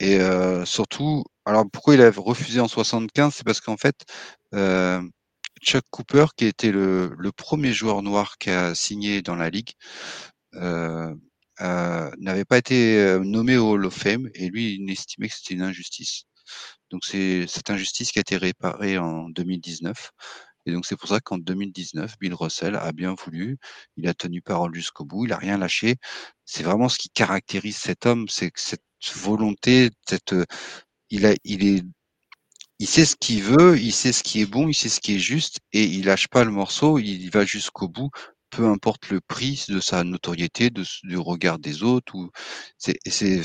Et 0.00 0.18
surtout, 0.64 1.24
alors 1.44 1.64
pourquoi 1.72 1.94
il 1.94 2.02
a 2.02 2.10
refusé 2.10 2.60
en 2.60 2.68
75 2.68 3.34
C'est 3.34 3.44
parce 3.44 3.60
qu'en 3.60 3.76
fait, 3.76 4.04
Chuck 5.60 5.84
Cooper, 5.90 6.26
qui 6.36 6.46
était 6.46 6.70
le, 6.72 7.10
premier 7.36 7.72
joueur 7.72 8.02
noir 8.02 8.38
qui 8.38 8.50
a 8.50 8.74
signé 8.76 9.22
dans 9.22 9.34
la 9.36 9.50
ligue, 9.50 9.72
n'avait 10.52 12.44
pas 12.44 12.58
été 12.58 13.18
nommé 13.24 13.56
au 13.56 13.72
Hall 13.72 13.86
of 13.86 13.94
Fame 13.94 14.28
et 14.34 14.48
lui, 14.48 14.76
il 14.76 14.90
estimait 14.90 15.28
que 15.28 15.34
c'était 15.34 15.54
une 15.54 15.62
injustice. 15.62 16.24
Donc 16.90 17.04
c'est 17.04 17.46
cette 17.46 17.70
injustice 17.70 18.12
qui 18.12 18.18
a 18.18 18.22
été 18.22 18.36
réparée 18.36 18.98
en 18.98 19.28
2019. 19.30 20.10
Et 20.66 20.72
donc 20.72 20.86
c'est 20.86 20.96
pour 20.96 21.08
ça 21.08 21.20
qu'en 21.20 21.38
2019, 21.38 22.14
Bill 22.20 22.34
Russell 22.34 22.76
a 22.76 22.92
bien 22.92 23.14
voulu, 23.14 23.58
il 23.96 24.08
a 24.08 24.14
tenu 24.14 24.42
parole 24.42 24.74
jusqu'au 24.74 25.04
bout, 25.04 25.24
il 25.26 25.32
a 25.32 25.36
rien 25.38 25.58
lâché. 25.58 25.96
C'est 26.44 26.62
vraiment 26.62 26.88
ce 26.88 26.98
qui 26.98 27.08
caractérise 27.10 27.76
cet 27.78 28.06
homme, 28.06 28.28
c'est 28.28 28.52
cette 28.56 28.82
volonté, 29.14 29.90
cette, 30.08 30.32
euh, 30.34 30.44
il 31.10 31.26
a, 31.26 31.34
il 31.44 31.66
est, 31.66 31.84
il 32.80 32.88
sait 32.88 33.04
ce 33.04 33.16
qu'il 33.16 33.42
veut, 33.42 33.78
il 33.78 33.92
sait 33.92 34.12
ce 34.12 34.22
qui 34.22 34.40
est 34.40 34.46
bon, 34.46 34.68
il 34.68 34.74
sait 34.74 34.88
ce 34.88 35.00
qui 35.00 35.16
est 35.16 35.18
juste, 35.18 35.58
et 35.72 35.84
il 35.84 36.06
lâche 36.06 36.28
pas 36.28 36.44
le 36.44 36.50
morceau, 36.50 36.98
il 36.98 37.28
va 37.30 37.44
jusqu'au 37.44 37.88
bout, 37.88 38.10
peu 38.50 38.66
importe 38.68 39.10
le 39.10 39.20
prix 39.20 39.64
de 39.68 39.80
sa 39.80 40.04
notoriété, 40.04 40.70
du 40.70 41.16
regard 41.18 41.58
des 41.58 41.82
autres, 41.82 42.14
ou 42.14 42.30
c'est, 42.78 42.98
c'est 43.06 43.40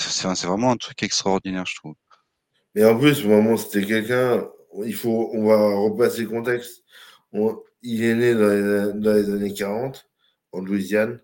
vraiment 0.45 0.71
un 0.71 0.77
truc 0.77 1.03
extraordinaire, 1.03 1.65
je 1.67 1.75
trouve. 1.75 1.95
Mais 2.75 2.85
en 2.85 2.97
plus, 2.97 3.23
vraiment, 3.23 3.57
c'était 3.57 3.85
quelqu'un. 3.85 4.49
Il 4.85 4.95
faut, 4.95 5.29
on 5.33 5.45
va 5.47 5.57
repasser 5.75 6.23
le 6.23 6.29
contexte. 6.29 6.83
On- 7.33 7.59
il 7.81 8.03
est 8.03 8.15
né 8.15 8.33
dans 8.33 8.49
les, 8.49 8.99
dans 8.99 9.13
les 9.13 9.29
années 9.31 9.53
40 9.53 10.07
en 10.51 10.61
Louisiane. 10.61 11.19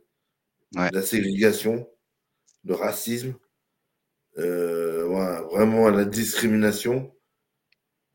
Ouais. 0.76 0.90
La 0.94 1.02
ségrégation, 1.04 1.88
le 2.66 2.76
racisme, 2.76 3.36
euh, 4.40 5.06
voilà, 5.08 5.42
vraiment 5.44 5.90
la 5.90 6.06
discrimination, 6.06 7.12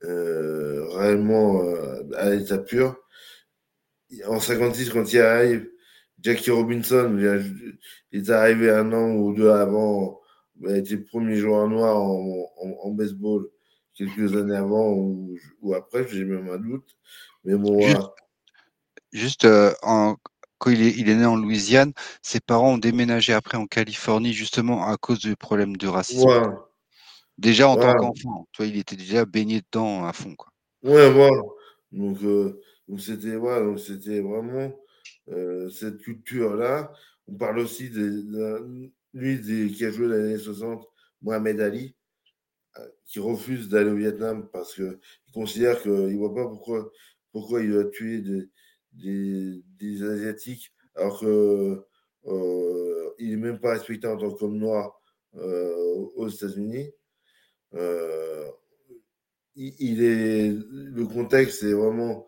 euh, 0.05 0.87
réellement 0.91 1.62
euh, 1.64 2.03
à 2.17 2.31
l'état 2.31 2.59
pur. 2.59 2.97
En 4.26 4.41
56, 4.41 4.91
quand 4.91 5.12
il 5.12 5.21
arrive, 5.21 5.69
Jackie 6.21 6.50
Robinson, 6.50 7.17
il 8.12 8.21
est 8.21 8.31
arrivé 8.31 8.71
un 8.71 8.93
an 8.93 9.11
ou 9.12 9.35
deux 9.35 9.50
avant, 9.50 10.21
il 10.64 10.73
a 10.73 10.78
été 10.78 10.97
premier 10.97 11.37
joueur 11.37 11.68
noir 11.68 11.97
en, 11.97 12.90
baseball 12.90 13.49
quelques 13.94 14.37
années 14.37 14.56
avant 14.56 14.92
ou, 14.92 15.75
après, 15.75 16.06
j'ai 16.09 16.25
même 16.25 16.49
un 16.49 16.59
doute. 16.59 16.97
Mais 17.44 17.56
bon, 17.56 17.80
juste, 19.12 19.44
euh, 19.44 19.73
en, 19.83 20.16
quand 20.59 20.71
il 20.71 20.83
est, 20.83 20.97
il 20.97 21.09
est, 21.09 21.14
né 21.14 21.26
en 21.26 21.37
Louisiane, 21.37 21.92
ses 22.23 22.40
parents 22.40 22.75
ont 22.75 22.78
déménagé 22.78 23.33
après 23.33 23.59
en 23.59 23.66
Californie 23.66 24.33
justement 24.33 24.87
à 24.87 24.97
cause 24.97 25.18
du 25.18 25.37
problème 25.37 25.76
de 25.76 25.87
racisme. 25.87 26.56
Déjà 27.37 27.68
en 27.68 27.76
tant 27.76 27.94
qu'enfant, 27.94 28.49
toi, 28.52 28.64
il 28.64 28.76
était 28.76 28.97
déjà 28.97 29.25
baigné 29.25 29.61
dedans 29.61 30.06
à 30.06 30.12
fond. 30.12 30.35
Quoi. 30.37 30.52
Ouais, 30.83 31.11
voilà. 31.11 31.37
Donc, 31.90 32.23
euh, 32.23 32.61
c'était 32.99 33.37
voilà, 33.37 33.64
donc 33.64 33.80
c'était 33.80 34.21
vraiment 34.21 34.73
euh, 35.30 35.68
cette 35.71 35.99
culture-là. 35.99 36.92
On 37.26 37.35
parle 37.35 37.59
aussi 37.59 37.90
de, 37.90 38.90
lui 39.14 39.73
qui 39.73 39.85
a 39.85 39.90
joué 39.90 40.09
dans 40.09 40.14
les 40.14 40.25
années 40.25 40.38
60, 40.38 40.87
Mohamed 41.23 41.61
Ali, 41.61 41.97
euh, 42.78 42.87
qui 43.06 43.21
refuse 43.21 43.68
d'aller 43.68 43.90
au 43.90 43.97
Vietnam 43.97 44.49
parce 44.52 44.75
qu'il 44.75 44.99
considère 45.33 45.80
qu'il 45.80 45.92
ne 45.92 46.16
voit 46.16 46.35
pas 46.35 46.47
pourquoi, 46.47 46.90
pourquoi 47.33 47.62
il 47.62 47.71
doit 47.71 47.87
tuer 47.87 48.23
des, 48.92 50.02
Asiatiques 50.02 50.73
alors 50.94 51.18
qu'il 51.18 51.28
euh, 51.28 53.14
n'est 53.18 53.37
même 53.37 53.59
pas 53.59 53.73
respecté 53.73 54.06
en 54.06 54.16
tant 54.16 54.30
qu'homme 54.33 54.59
noir 54.59 55.00
aux 55.33 56.28
États-Unis. 56.28 56.92
il, 59.56 59.99
le 59.99 61.04
contexte, 61.06 61.61
c'est 61.61 61.73
vraiment 61.73 62.26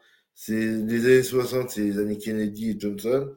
les 0.49 1.05
années 1.07 1.23
60, 1.23 1.71
c'est 1.71 1.83
les 1.83 1.99
années 1.99 2.19
Kennedy 2.19 2.71
et 2.71 2.81
Johnson. 2.81 3.35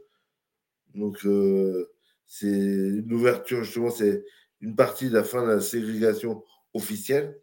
Donc, 0.96 1.26
euh, 1.26 1.92
c'est 2.30 3.02
l'ouverture, 3.08 3.64
justement, 3.64 3.90
c'est 3.90 4.24
une 4.62 4.76
partie 4.76 5.10
de 5.10 5.16
la 5.16 5.24
fin 5.24 5.42
de 5.42 5.48
la 5.48 5.62
ségrégation 5.62 6.44
officielle. 6.76 7.42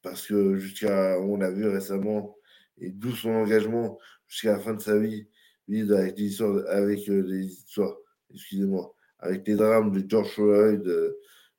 Parce 0.00 0.28
que 0.28 0.56
jusqu'à, 0.56 1.18
on 1.20 1.36
l'a 1.36 1.50
vu 1.50 1.66
récemment, 1.66 2.36
et 2.78 2.90
d'où 2.90 3.10
son 3.10 3.30
engagement 3.30 3.98
jusqu'à 4.28 4.52
la 4.52 4.60
fin 4.60 4.74
de 4.74 4.80
sa 4.80 4.96
vie, 4.96 5.26
avec 5.68 6.16
les 6.16 6.26
histoires, 6.26 6.64
avec 6.68 7.08
euh, 7.08 7.20
les 7.26 7.46
histoires, 7.46 7.96
excusez-moi, 8.32 8.94
avec 9.18 9.46
les 9.48 9.56
drames 9.56 9.90
de 9.90 10.08
George 10.08 10.30
Floyd, 10.30 10.80
de, 10.80 11.18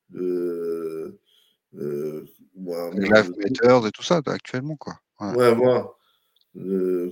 de, 0.09 1.19
de 1.73 2.25
Life 2.55 3.29
Matters 3.37 3.87
et 3.87 3.91
tout 3.91 4.03
ça, 4.03 4.21
actuellement, 4.25 4.77
quoi. 4.77 4.99
Ouais, 5.19 5.53
voilà 5.53 5.85
le 6.55 7.11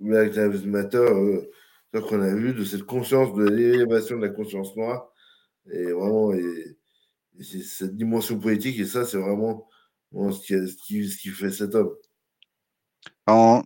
Black 0.00 0.34
Lives 0.34 0.66
Matter, 0.66 0.98
euh, 0.98 1.50
qu'on 1.92 2.22
a 2.22 2.34
vu, 2.34 2.54
de 2.54 2.64
cette 2.64 2.84
conscience, 2.84 3.34
de 3.34 3.44
l'élévation 3.44 4.16
de 4.16 4.26
la 4.26 4.32
conscience 4.32 4.76
noire. 4.76 5.08
Et 5.70 5.92
vraiment, 5.92 6.32
et, 6.32 6.76
cette 7.40 7.96
dimension 7.96 8.38
politique, 8.38 8.78
et 8.78 8.86
ça, 8.86 9.04
c'est 9.04 9.18
vraiment 9.18 9.68
ce, 10.12 10.40
qui, 10.40 11.08
ce, 11.08 11.16
qui, 11.16 11.28
fait 11.28 11.50
cet 11.50 11.74
homme. 11.74 11.94
En, 13.26 13.62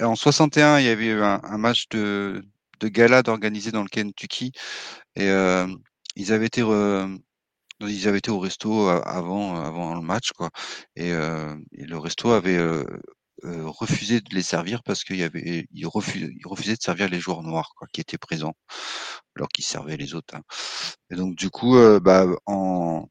en 0.00 0.14
61, 0.14 0.78
il 0.78 0.86
y 0.86 0.88
avait 0.88 1.06
eu 1.06 1.22
un, 1.22 1.58
match 1.58 1.88
de, 1.88 2.42
de 2.80 2.88
gala 2.88 3.22
organisé 3.26 3.70
dans 3.70 3.82
le 3.82 3.88
Kentucky 3.88 4.52
et 5.16 5.28
euh, 5.28 5.66
ils 6.16 6.32
avaient 6.32 6.46
été 6.46 6.62
au 6.62 8.38
resto 8.38 8.88
avant 8.88 9.56
avant 9.56 9.94
le 9.94 10.02
match 10.02 10.32
quoi 10.32 10.50
et, 10.96 11.12
euh, 11.12 11.54
le 11.72 11.98
resto 11.98 12.30
avait 12.30 12.56
euh, 12.56 12.84
refusé 13.44 14.20
de 14.20 14.34
les 14.34 14.42
servir 14.42 14.82
parce 14.82 15.04
qu'il 15.04 15.16
y 15.16 15.22
avait, 15.22 15.66
il 15.72 15.86
refusait, 15.86 16.76
de 16.76 16.82
servir 16.82 17.08
les 17.08 17.20
joueurs 17.20 17.42
noirs 17.42 17.72
quoi, 17.76 17.86
qui 17.92 18.00
étaient 18.00 18.18
présents, 18.18 18.54
alors 19.36 19.48
qu'ils 19.48 19.64
servaient 19.64 19.96
les 19.96 20.14
autres. 20.14 20.36
Hein. 20.36 20.42
Et 21.10 21.16
donc 21.16 21.34
du 21.36 21.50
coup, 21.50 21.76
euh, 21.76 22.00
bah, 22.00 22.26
en, 22.46 23.06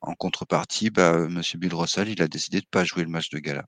en 0.00 0.14
contrepartie, 0.14 0.90
bah, 0.90 1.28
Monsieur 1.28 1.58
Bill 1.58 1.74
Russell, 1.74 2.08
il 2.08 2.22
a 2.22 2.28
décidé 2.28 2.60
de 2.60 2.66
pas 2.70 2.84
jouer 2.84 3.02
le 3.04 3.10
match 3.10 3.30
de 3.30 3.38
gala. 3.38 3.64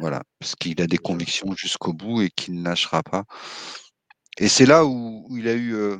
Voilà, 0.00 0.22
parce 0.38 0.54
qu'il 0.56 0.80
a 0.82 0.86
des 0.86 0.98
convictions 0.98 1.54
jusqu'au 1.56 1.92
bout 1.92 2.22
et 2.22 2.30
qu'il 2.30 2.54
ne 2.54 2.64
lâchera 2.64 3.02
pas. 3.02 3.24
Et 4.38 4.48
c'est 4.48 4.66
là 4.66 4.84
où, 4.84 5.28
il 5.36 5.48
a 5.48 5.54
eu, 5.54 5.74
euh, 5.74 5.98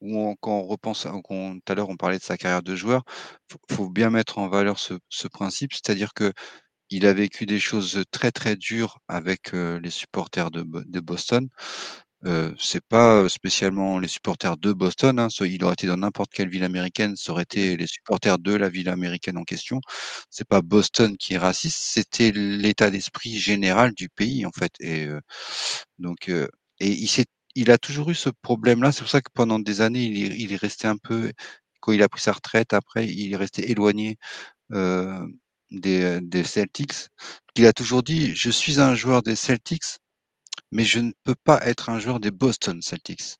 où 0.00 0.34
quand 0.40 0.52
on 0.52 0.66
repense, 0.66 1.02
tout 1.02 1.72
à 1.72 1.74
l'heure 1.74 1.88
on 1.90 1.96
parlait 1.96 2.18
de 2.18 2.22
sa 2.22 2.36
carrière 2.38 2.62
de 2.62 2.74
joueur, 2.76 3.04
faut, 3.50 3.58
faut 3.74 3.90
bien 3.90 4.10
mettre 4.10 4.38
en 4.38 4.48
valeur 4.48 4.78
ce, 4.78 4.94
ce 5.08 5.28
principe, 5.28 5.72
c'est-à-dire 5.72 6.14
que 6.14 6.32
il 6.90 7.06
a 7.06 7.12
vécu 7.12 7.46
des 7.46 7.60
choses 7.60 8.02
très 8.10 8.32
très 8.32 8.56
dures 8.56 8.98
avec 9.08 9.52
les 9.52 9.90
supporters 9.90 10.50
de, 10.50 10.62
de 10.62 11.00
Boston. 11.00 11.48
Euh, 12.26 12.52
c'est 12.58 12.84
pas 12.84 13.28
spécialement 13.28 13.98
les 14.00 14.08
supporters 14.08 14.56
de 14.56 14.72
Boston. 14.72 15.18
Hein, 15.20 15.28
il 15.40 15.62
aurait 15.64 15.74
été 15.74 15.86
dans 15.86 15.96
n'importe 15.98 16.32
quelle 16.32 16.48
ville 16.48 16.64
américaine, 16.64 17.16
ça 17.16 17.32
aurait 17.32 17.44
été 17.44 17.76
les 17.76 17.86
supporters 17.86 18.38
de 18.38 18.54
la 18.54 18.68
ville 18.68 18.88
américaine 18.88 19.38
en 19.38 19.44
question. 19.44 19.80
C'est 20.30 20.48
pas 20.48 20.62
Boston 20.62 21.16
qui 21.16 21.34
est 21.34 21.38
raciste, 21.38 21.78
c'était 21.78 22.32
l'état 22.32 22.90
d'esprit 22.90 23.38
général 23.38 23.92
du 23.94 24.08
pays 24.08 24.44
en 24.46 24.52
fait. 24.52 24.72
Et 24.80 25.08
donc, 25.98 26.28
et 26.28 26.48
il 26.80 27.08
s'est, 27.08 27.26
il 27.54 27.70
a 27.70 27.78
toujours 27.78 28.10
eu 28.10 28.14
ce 28.14 28.30
problème-là. 28.42 28.92
C'est 28.92 29.00
pour 29.02 29.10
ça 29.10 29.20
que 29.20 29.30
pendant 29.34 29.58
des 29.58 29.80
années, 29.80 30.04
il 30.04 30.32
est, 30.32 30.36
il 30.38 30.52
est 30.52 30.56
resté 30.56 30.86
un 30.88 30.96
peu, 30.96 31.32
quand 31.80 31.92
il 31.92 32.02
a 32.02 32.08
pris 32.08 32.20
sa 32.20 32.32
retraite, 32.32 32.72
après, 32.74 33.06
il 33.08 33.32
est 33.32 33.36
resté 33.36 33.70
éloigné 33.70 34.16
euh, 34.72 35.26
des, 35.70 36.20
des 36.22 36.44
Celtics. 36.44 37.08
Il 37.56 37.66
a 37.66 37.72
toujours 37.72 38.02
dit 38.02 38.34
Je 38.34 38.50
suis 38.50 38.80
un 38.80 38.94
joueur 38.94 39.22
des 39.22 39.36
Celtics, 39.36 39.98
mais 40.72 40.84
je 40.84 41.00
ne 41.00 41.12
peux 41.24 41.34
pas 41.44 41.60
être 41.66 41.90
un 41.90 41.98
joueur 42.00 42.20
des 42.20 42.30
Boston 42.30 42.80
Celtics. 42.82 43.36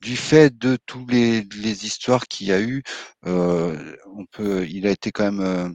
Du 0.00 0.16
fait 0.16 0.56
de 0.58 0.78
toutes 0.86 1.10
les, 1.10 1.42
les 1.56 1.86
histoires 1.86 2.26
qu'il 2.28 2.48
y 2.48 2.52
a 2.52 2.60
eu, 2.60 2.82
euh, 3.26 3.96
on 4.16 4.26
peut, 4.26 4.66
il 4.68 4.86
a 4.86 4.90
été 4.92 5.10
quand 5.12 5.24
même, 5.24 5.40
euh, 5.40 5.68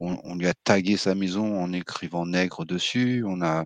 on, 0.00 0.18
on, 0.24 0.34
lui 0.36 0.46
a 0.48 0.54
tagué 0.64 0.96
sa 0.98 1.14
maison 1.14 1.62
en 1.62 1.72
écrivant 1.72 2.26
nègre 2.26 2.66
dessus. 2.66 3.24
On 3.26 3.42
a, 3.42 3.64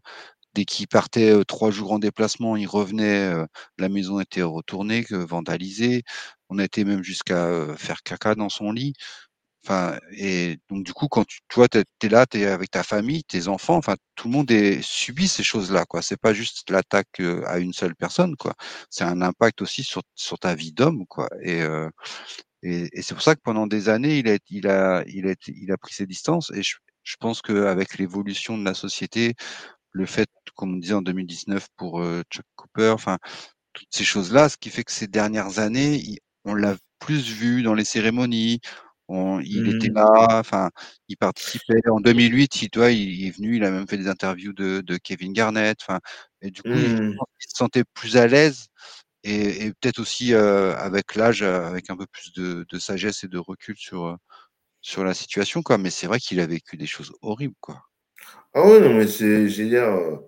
dès 0.55 0.65
qu'il 0.65 0.89
partait 0.89 1.31
euh, 1.33 1.45
trois 1.45 1.71
jours 1.71 1.93
en 1.93 1.99
déplacement, 1.99 2.57
il 2.57 2.67
revenait, 2.67 3.35
euh, 3.35 3.47
la 3.79 3.89
maison 3.89 4.21
était 4.21 4.43
retournée, 4.43 5.05
vandalisée. 5.11 6.05
On 6.49 6.59
a 6.59 6.65
été 6.65 6.85
même 6.85 7.03
jusqu'à 7.03 7.47
euh, 7.47 7.77
faire 7.77 8.03
caca 8.03 8.35
dans 8.35 8.49
son 8.49 8.73
lit. 8.73 8.95
Et 10.12 10.59
donc 10.70 10.85
du 10.85 10.92
coup, 10.92 11.09
quand 11.09 11.24
tu, 11.24 11.40
toi, 11.48 11.68
tu 11.68 11.79
es, 11.79 12.09
là, 12.09 12.27
tu 12.27 12.40
es 12.40 12.46
avec 12.46 12.70
ta 12.70 12.83
famille, 12.83 13.24
tes 13.24 13.48
enfants, 13.48 13.77
enfin, 13.77 13.96
tout 14.14 14.29
le 14.29 14.35
monde 14.35 14.50
est, 14.50 14.83
subit 14.83 15.29
ces 15.29 15.42
choses-là, 15.42 15.85
quoi. 15.87 16.03
C'est 16.03 16.16
pas 16.20 16.35
juste 16.35 16.70
l'attaque 16.70 17.20
à 17.46 17.59
une 17.59 17.72
seule 17.72 17.94
personne, 17.96 18.37
quoi. 18.37 18.55
C'est 18.90 19.05
un 19.05 19.22
impact 19.22 19.62
aussi 19.62 19.83
sur, 19.85 20.03
sur 20.14 20.38
ta 20.38 20.55
vie 20.55 20.72
d'homme, 20.72 21.07
quoi. 21.07 21.29
Et, 21.42 21.62
euh, 21.62 21.88
et, 22.62 22.88
et 22.92 23.03
c'est 23.03 23.14
pour 23.14 23.22
ça 23.22 23.35
que 23.35 23.40
pendant 23.42 23.66
des 23.66 23.88
années, 23.88 24.18
il 24.18 24.29
a, 24.29 24.38
il 24.50 24.68
a, 24.68 25.05
il 25.07 25.29
a, 25.29 25.35
il 25.48 25.72
a 25.72 25.77
pris 25.79 25.94
ses 25.94 26.07
distances. 26.07 26.50
Et 26.55 26.62
je, 26.62 26.77
je 27.03 27.16
pense 27.20 27.42
qu'avec 27.42 27.98
l'évolution 27.98 28.59
de 28.59 28.64
la 28.64 28.74
société, 28.74 29.35
le 29.92 30.07
fait, 30.07 30.29
comme 30.57 30.74
on 30.74 30.79
disait 30.79 30.94
en 30.94 31.03
2019 31.03 31.68
pour 31.77 32.03
Chuck 32.31 32.46
Cooper, 32.57 32.90
enfin, 32.90 33.18
toutes 33.74 33.88
ces 33.90 34.05
choses-là, 34.05 34.48
ce 34.48 34.57
qui 34.57 34.70
fait 34.70 34.85
que 34.85 34.92
ces 34.92 35.09
dernières 35.09 35.59
années, 35.59 36.03
on 36.44 36.55
l'a 36.55 36.77
plus 36.98 37.29
vu 37.31 37.62
dans 37.62 37.74
les 37.74 37.85
cérémonies, 37.85 38.61
il 39.09 39.77
était 39.77 39.90
mmh. 39.90 39.95
là, 39.95 40.38
enfin, 40.38 40.71
il 41.09 41.17
participait. 41.17 41.81
En 41.90 42.01
2008, 42.01 42.62
il, 42.62 42.71
toi, 42.71 42.90
il 42.90 43.27
est 43.27 43.31
venu, 43.31 43.57
il 43.57 43.64
a 43.64 43.71
même 43.71 43.87
fait 43.87 43.99
des 43.99 44.09
interviews 44.09 44.53
de, 44.53 44.81
de 44.81 44.97
Kevin 44.97 45.33
Garnett. 45.33 45.79
Enfin, 45.83 46.01
et 46.40 46.51
du 46.51 46.62
coup, 46.62 46.69
il, 46.71 47.11
mmh. 47.11 47.17
se 47.38 47.57
sentait 47.57 47.85
plus 47.95 48.17
à 48.17 48.27
l'aise 48.27 48.67
et, 49.23 49.67
et 49.67 49.73
peut-être 49.73 50.01
aussi 50.01 50.35
euh, 50.35 50.77
avec 50.77 51.14
l'âge, 51.14 51.43
avec 51.43 51.90
un 51.90 51.97
peu 51.97 52.07
plus 52.07 52.33
de, 52.33 52.67
de, 52.69 52.79
sagesse 52.79 53.25
et 53.25 53.29
de 53.29 53.38
recul 53.38 53.77
sur 53.77 54.17
sur 54.81 55.03
la 55.03 55.14
situation, 55.14 55.62
quoi. 55.62 55.79
Mais 55.79 55.90
c'est 55.90 56.07
vrai 56.07 56.21
qu'il 56.21 56.40
a 56.40 56.47
vécu 56.47 56.77
des 56.77 56.87
choses 56.87 57.12
horribles, 57.23 57.55
quoi. 57.61 57.81
Ah 58.53 58.67
oui, 58.67 58.81
non, 58.81 58.95
mais 58.95 59.07
c'est, 59.07 59.49
génial. 59.49 60.21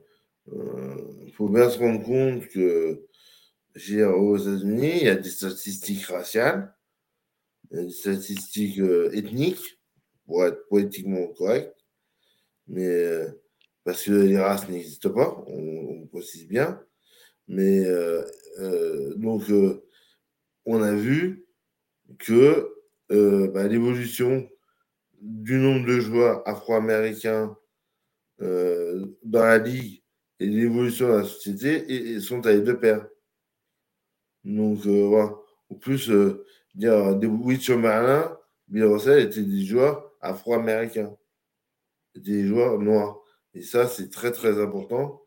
il 0.47 1.33
faut 1.35 1.49
bien 1.49 1.69
se 1.71 1.79
rendre 1.79 2.03
compte 2.03 2.49
que, 2.49 3.07
aux 4.03 4.39
États-Unis, 4.39 4.93
il 5.01 5.05
y 5.05 5.09
a 5.09 5.17
des 5.17 5.31
statistiques 5.31 6.07
raciales 6.07 6.76
des 7.71 7.91
statistiques 7.91 8.79
euh, 8.81 9.11
ethniques, 9.13 9.81
pour 10.27 10.45
être 10.45 10.67
politiquement 10.69 11.27
correct, 11.35 11.73
mais 12.67 12.87
euh, 12.87 13.29
parce 13.85 14.05
que 14.05 14.11
les 14.11 14.39
races 14.39 14.69
n'existent 14.69 15.13
pas, 15.13 15.45
on, 15.47 16.07
précise 16.09 16.49
bien. 16.49 16.81
Mais 17.47 17.85
euh, 17.87 19.15
donc, 19.17 19.45
on 20.65 20.83
a 20.83 20.93
vu 20.95 21.47
que 22.19 22.73
bah, 23.09 23.69
l'évolution 23.69 24.49
du 25.21 25.59
nombre 25.59 25.87
de 25.87 26.01
joueurs 26.01 26.43
afro-américains 26.49 27.57
dans 28.41 29.45
la 29.45 29.59
ligue 29.59 30.03
et 30.41 30.47
l'évolution 30.47 31.09
de 31.09 31.19
la 31.19 31.25
société 31.25 32.19
sont 32.21 32.45
allés 32.47 32.63
de 32.63 32.73
pair. 32.73 33.07
Donc, 34.43 34.87
voilà. 34.87 35.37
En 35.69 35.75
plus, 35.75 36.11
dire 36.77 37.17
des 37.17 37.27
Witcher 37.27 37.77
Merlin, 37.77 38.37
Bill 38.69 38.85
Russell 38.85 39.21
étaient 39.21 39.43
des 39.43 39.65
joueurs 39.65 40.13
afro-américains, 40.21 41.17
des 42.15 42.47
joueurs 42.47 42.79
noirs. 42.79 43.19
Et 43.55 43.63
ça, 43.63 43.89
c'est 43.89 44.11
très 44.11 44.33
très 44.33 44.61
important 44.61 45.23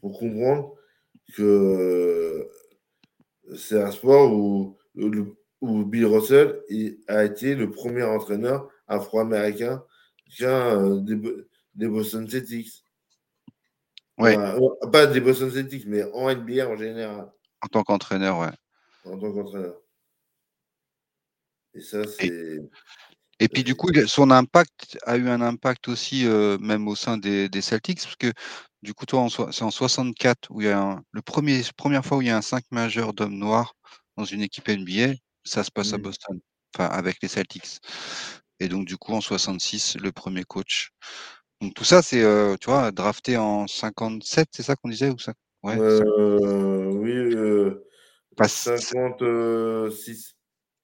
pour 0.00 0.18
comprendre 0.18 0.74
que 1.36 2.48
c'est 3.56 3.80
un 3.80 3.90
sport 3.90 4.32
où, 4.32 4.76
où 5.60 5.84
Bill 5.84 6.06
Russell 6.06 6.62
a 7.08 7.24
été 7.24 7.54
le 7.54 7.70
premier 7.70 8.02
entraîneur 8.02 8.68
afro-américain 8.86 9.84
des, 10.38 11.20
des, 11.74 11.88
Boston 11.88 12.28
Celtics. 12.28 12.82
Ouais. 14.18 14.36
pas 14.92 15.06
des 15.06 15.20
Boston 15.20 15.50
Celtics, 15.50 15.86
mais 15.86 16.04
en 16.12 16.34
NBA 16.34 16.68
en 16.68 16.76
général. 16.76 17.30
En 17.62 17.68
tant 17.68 17.82
qu'entraîneur, 17.82 18.38
ouais. 18.38 18.52
En 19.04 19.18
tant 19.18 19.32
qu'entraîneur. 19.32 19.83
Et 21.74 21.80
ça, 21.80 22.06
c'est. 22.06 22.60
Et 23.40 23.48
puis 23.48 23.64
du 23.64 23.74
coup, 23.74 23.88
son 24.06 24.30
impact 24.30 24.96
a 25.04 25.16
eu 25.16 25.28
un 25.28 25.40
impact 25.40 25.88
aussi, 25.88 26.26
euh, 26.26 26.56
même 26.58 26.86
au 26.86 26.94
sein 26.94 27.18
des, 27.18 27.48
des, 27.48 27.62
Celtics, 27.62 28.02
parce 28.02 28.14
que 28.16 28.32
du 28.82 28.94
coup, 28.94 29.06
toi, 29.06 29.26
c'est 29.50 29.62
en 29.62 29.70
64 29.72 30.50
où 30.50 30.60
il 30.60 30.68
y 30.68 30.70
a 30.70 31.00
le 31.10 31.22
premier, 31.22 31.62
première 31.76 32.04
fois 32.06 32.18
où 32.18 32.22
il 32.22 32.28
y 32.28 32.30
a 32.30 32.36
un 32.36 32.42
5 32.42 32.62
majeur 32.70 33.12
d'hommes 33.12 33.36
noirs 33.36 33.74
dans 34.16 34.24
une 34.24 34.40
équipe 34.40 34.68
NBA, 34.68 35.14
ça 35.42 35.64
se 35.64 35.70
passe 35.72 35.92
à 35.92 35.98
mmh. 35.98 36.02
Boston, 36.02 36.40
enfin 36.74 36.86
avec 36.86 37.16
les 37.22 37.28
Celtics. 37.28 37.80
Et 38.60 38.68
donc 38.68 38.86
du 38.86 38.96
coup, 38.96 39.12
en 39.12 39.20
66, 39.20 39.96
le 40.00 40.12
premier 40.12 40.44
coach. 40.44 40.90
Donc 41.60 41.74
tout 41.74 41.84
ça, 41.84 42.02
c'est, 42.02 42.22
euh, 42.22 42.56
tu 42.60 42.70
vois, 42.70 42.92
drafté 42.92 43.36
en 43.36 43.66
57, 43.66 44.48
c'est 44.52 44.62
ça 44.62 44.76
qu'on 44.76 44.88
disait 44.88 45.10
ou 45.10 45.18
ça? 45.18 45.34
Ouais, 45.62 45.76
euh, 45.78 46.90
Oui, 46.92 47.12
euh, 47.12 47.84
56. 48.38 50.34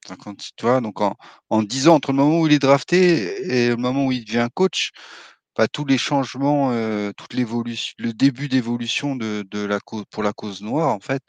56, 0.07 0.51
tu 0.57 0.65
vois, 0.65 0.81
donc 0.81 1.01
en, 1.01 1.15
en 1.49 1.63
10 1.63 1.87
ans, 1.87 1.95
entre 1.95 2.11
le 2.11 2.17
moment 2.17 2.39
où 2.41 2.47
il 2.47 2.53
est 2.53 2.59
drafté 2.59 3.65
et 3.65 3.69
le 3.69 3.77
moment 3.77 4.05
où 4.07 4.11
il 4.11 4.25
devient 4.25 4.47
coach, 4.53 4.91
bah, 5.57 5.67
tous 5.67 5.85
les 5.85 5.97
changements, 5.97 6.71
euh, 6.71 7.11
toute 7.17 7.33
l'évolution, 7.33 7.93
le 7.99 8.13
début 8.13 8.47
d'évolution 8.49 9.15
de, 9.15 9.45
de 9.49 9.59
la 9.65 9.79
cause 9.79 10.05
pour 10.11 10.23
la 10.23 10.33
cause 10.33 10.61
noire, 10.61 10.89
en 10.89 10.99
fait, 10.99 11.21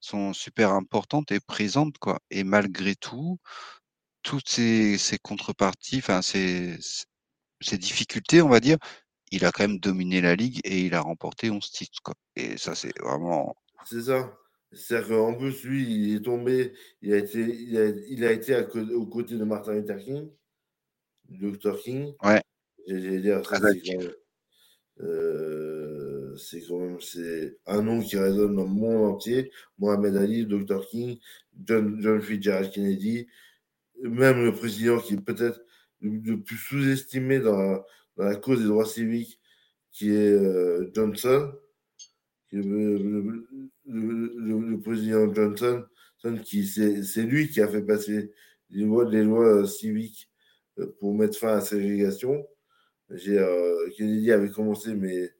sont 0.00 0.32
super 0.34 0.72
importantes 0.72 1.32
et 1.32 1.40
présentes, 1.40 1.98
quoi. 1.98 2.18
Et 2.30 2.44
malgré 2.44 2.96
tout, 2.96 3.38
toutes 4.22 4.48
ces, 4.48 4.98
ces 4.98 5.18
contreparties, 5.18 5.98
enfin 5.98 6.22
ces, 6.22 6.78
ces 7.60 7.78
difficultés, 7.78 8.42
on 8.42 8.48
va 8.48 8.60
dire, 8.60 8.78
il 9.32 9.44
a 9.46 9.52
quand 9.52 9.64
même 9.64 9.80
dominé 9.80 10.20
la 10.22 10.36
ligue 10.36 10.60
et 10.64 10.82
il 10.82 10.94
a 10.94 11.00
remporté 11.02 11.50
11 11.50 11.70
titres, 11.70 12.00
quoi. 12.04 12.14
Et 12.36 12.56
ça, 12.58 12.74
c'est 12.74 12.98
vraiment. 13.00 13.56
C'est 13.84 14.02
ça. 14.02 14.30
C'est-à-dire 14.72 15.08
qu'en 15.08 15.34
plus, 15.34 15.64
lui, 15.64 15.82
il 15.84 16.16
est 16.16 16.20
tombé, 16.20 16.72
il 17.00 17.14
a 17.14 17.16
été, 17.16 17.40
il 17.40 17.76
a, 17.78 17.86
il 17.86 18.24
a 18.24 18.32
été 18.32 18.54
à, 18.54 18.66
aux 18.94 19.06
côtés 19.06 19.36
de 19.36 19.44
Martin 19.44 19.74
Luther 19.74 19.98
King, 19.98 20.30
Dr. 21.28 21.78
King. 21.78 22.12
Ouais. 22.22 22.42
J'allais 22.86 23.20
dire, 23.20 23.42
euh, 25.00 26.36
c'est 26.36 26.62
quand 26.66 26.78
même 26.78 27.00
c'est 27.00 27.58
un 27.66 27.82
nom 27.82 28.00
qui 28.00 28.16
résonne 28.16 28.56
dans 28.56 28.64
le 28.64 28.68
monde 28.68 29.12
entier. 29.12 29.50
Mohamed 29.78 30.16
Ali, 30.16 30.46
Dr. 30.46 30.86
King, 30.88 31.18
John, 31.64 32.00
John 32.00 32.20
Fitzgerald 32.20 32.72
Kennedy, 32.72 33.28
même 34.02 34.44
le 34.44 34.52
président 34.52 34.98
qui 34.98 35.14
est 35.14 35.20
peut-être 35.20 35.60
le, 36.00 36.36
plus 36.36 36.56
sous-estimé 36.56 37.40
dans, 37.40 37.84
dans, 38.16 38.24
la 38.24 38.36
cause 38.36 38.60
des 38.60 38.66
droits 38.68 38.86
civiques, 38.86 39.40
qui 39.92 40.10
est 40.10 40.32
euh, 40.32 40.90
Johnson, 40.94 41.52
qui 42.48 42.56
est 42.56 42.62
le, 42.62 42.98
le, 42.98 43.48
président 44.82 45.32
Johnson, 45.32 45.84
qui 46.44 46.66
c'est 46.66 47.22
lui 47.22 47.48
qui 47.48 47.60
a 47.60 47.68
fait 47.68 47.82
passer 47.82 48.32
les 48.70 48.84
lois, 48.84 49.08
les 49.08 49.22
lois 49.22 49.66
civiques 49.66 50.30
euh, 50.78 50.86
pour 50.98 51.14
mettre 51.14 51.38
fin 51.38 51.48
à 51.48 51.54
la 51.56 51.60
ségrégation. 51.60 52.46
Euh, 53.10 53.90
Kennedy 53.96 54.32
avait 54.32 54.50
commencé, 54.50 54.94
mais 54.94 55.30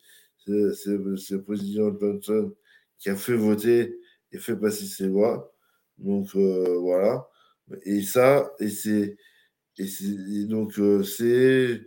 c'est 0.46 0.96
le 0.96 1.42
président 1.42 1.96
Johnson 1.98 2.54
qui 2.98 3.10
a 3.10 3.16
fait 3.16 3.36
voter 3.36 3.98
et 4.32 4.38
fait 4.38 4.56
passer 4.56 4.86
ces 4.86 5.06
lois. 5.06 5.52
Donc 5.98 6.34
euh, 6.36 6.78
voilà. 6.78 7.28
Et 7.84 8.02
ça, 8.02 8.52
et 8.60 8.70
c'est. 8.70 9.16
Et, 9.78 10.44
donc 10.46 10.78
euh, 10.78 11.02
c'est. 11.02 11.80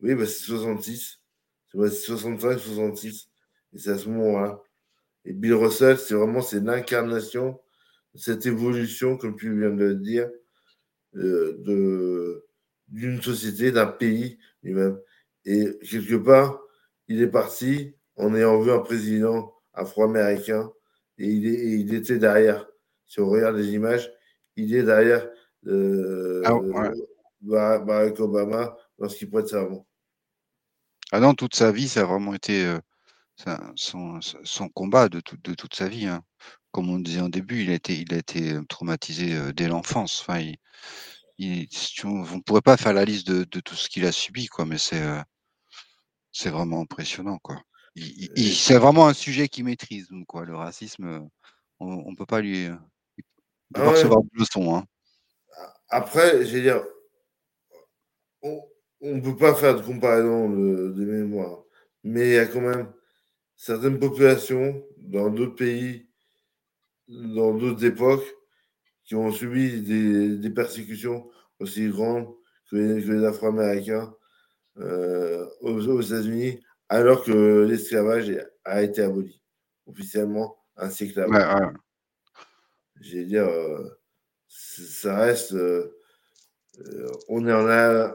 Oui, 0.00 0.14
bah, 0.14 0.26
c'est 0.26 0.44
66. 0.44 1.20
C'est 1.72 1.90
65, 1.90 2.58
66. 2.58 3.28
Et 3.74 3.78
c'est 3.78 3.90
à 3.90 3.98
ce 3.98 4.08
moment-là. 4.08 4.62
Et 5.24 5.32
Bill 5.32 5.54
Russell, 5.54 5.98
c'est 5.98 6.14
vraiment 6.14 6.42
c'est 6.42 6.60
l'incarnation 6.60 7.60
cette 8.14 8.46
évolution, 8.46 9.16
comme 9.16 9.36
tu 9.36 9.58
viens 9.58 9.70
de 9.70 9.84
le 9.84 9.94
dire, 9.96 10.30
de 11.14 12.44
d'une 12.88 13.22
société, 13.22 13.72
d'un 13.72 13.86
pays 13.86 14.38
lui-même. 14.62 15.00
Et 15.46 15.78
quelque 15.78 16.16
part, 16.16 16.60
il 17.08 17.22
est 17.22 17.28
parti 17.28 17.94
en 18.16 18.34
ayant 18.34 18.60
vu 18.60 18.70
un 18.70 18.80
président 18.80 19.54
afro-américain 19.72 20.70
et 21.16 21.26
il, 21.26 21.46
est, 21.46 21.80
il 21.80 21.94
était 21.94 22.18
derrière. 22.18 22.68
Si 23.06 23.20
on 23.20 23.28
regarde 23.28 23.56
les 23.56 23.72
images, 23.72 24.12
il 24.56 24.74
est 24.74 24.82
derrière 24.82 25.26
euh, 25.66 26.42
ah, 26.44 26.98
Barack 27.40 28.20
Obama 28.20 28.76
lorsqu'il 28.98 29.30
prête 29.30 29.48
serment. 29.48 29.86
Ah 31.10 31.20
non, 31.20 31.34
toute 31.34 31.54
sa 31.54 31.72
vie, 31.72 31.88
ça 31.88 32.02
a 32.02 32.04
vraiment 32.04 32.34
été 32.34 32.66
euh, 32.66 32.78
son, 33.76 34.20
son, 34.20 34.68
combat 34.68 35.08
de, 35.08 35.20
tout, 35.20 35.36
de 35.42 35.54
toute 35.54 35.74
sa 35.74 35.88
vie. 35.88 36.06
Hein. 36.06 36.22
Comme 36.70 36.88
on 36.88 36.98
disait 36.98 37.20
en 37.20 37.28
début, 37.28 37.62
il 37.62 37.70
a 37.70 37.74
été, 37.74 37.94
il 37.94 38.14
a 38.14 38.18
été 38.18 38.58
traumatisé 38.68 39.34
euh, 39.34 39.52
dès 39.52 39.68
l'enfance. 39.68 40.20
Enfin, 40.20 40.40
il, 40.40 40.56
on 42.04 42.36
ne 42.36 42.40
pourrait 42.42 42.60
pas 42.60 42.76
faire 42.76 42.92
la 42.92 43.04
liste 43.04 43.26
de, 43.28 43.60
tout 43.60 43.74
ce 43.74 43.88
qu'il 43.88 44.06
a 44.06 44.12
subi, 44.12 44.46
quoi, 44.46 44.64
mais 44.64 44.78
c'est 44.78 45.02
euh, 45.02 45.20
c'est 46.30 46.50
vraiment 46.50 46.80
impressionnant, 46.80 47.38
quoi. 47.38 47.60
c'est 48.36 48.78
vraiment 48.78 49.06
un 49.06 49.12
sujet 49.12 49.48
qu'il 49.48 49.64
maîtrise, 49.64 50.08
quoi. 50.26 50.44
Le 50.44 50.56
racisme, 50.56 51.04
euh, 51.04 51.20
on, 51.80 52.10
ne 52.10 52.16
peut 52.16 52.26
pas 52.26 52.40
lui, 52.40 52.68
peut 53.74 53.82
pas 53.82 53.90
recevoir 53.90 54.22
de 54.22 54.28
leçons. 54.34 54.76
Hein. 54.76 54.84
Après, 55.88 56.44
je 56.46 56.58
dire, 56.58 56.82
on 58.42 58.62
ne 59.02 59.20
peut 59.20 59.36
pas 59.36 59.54
faire 59.54 59.74
de 59.74 59.82
comparaison 59.82 60.48
de, 60.48 60.92
de 60.92 61.04
mémoire, 61.04 61.64
mais 62.02 62.28
il 62.28 62.34
y 62.34 62.38
a 62.38 62.46
quand 62.46 62.62
même 62.62 62.90
certaines 63.62 64.00
populations 64.00 64.84
dans 64.96 65.30
d'autres 65.30 65.54
pays, 65.54 66.08
dans 67.06 67.54
d'autres 67.54 67.84
époques, 67.84 68.26
qui 69.04 69.14
ont 69.14 69.30
subi 69.30 69.82
des, 69.82 70.50
persécutions 70.50 71.30
aussi 71.60 71.88
grandes 71.88 72.26
que 72.68 72.74
les, 72.74 73.24
Afro-Américains 73.24 74.12
euh, 74.78 75.46
aux, 75.60 76.00
États-Unis, 76.00 76.58
alors 76.88 77.22
que 77.22 77.64
l'esclavage 77.64 78.32
a 78.64 78.82
été 78.82 79.00
aboli 79.00 79.40
officiellement 79.86 80.56
un 80.76 80.90
siècle 80.90 81.20
avant. 81.20 81.72
Je 83.00 83.18
dire, 83.18 83.46
euh, 83.46 83.90
ça 84.48 85.18
reste. 85.20 85.52
Euh, 85.52 85.94
on 87.28 87.46
est 87.46 87.52
en, 87.52 88.12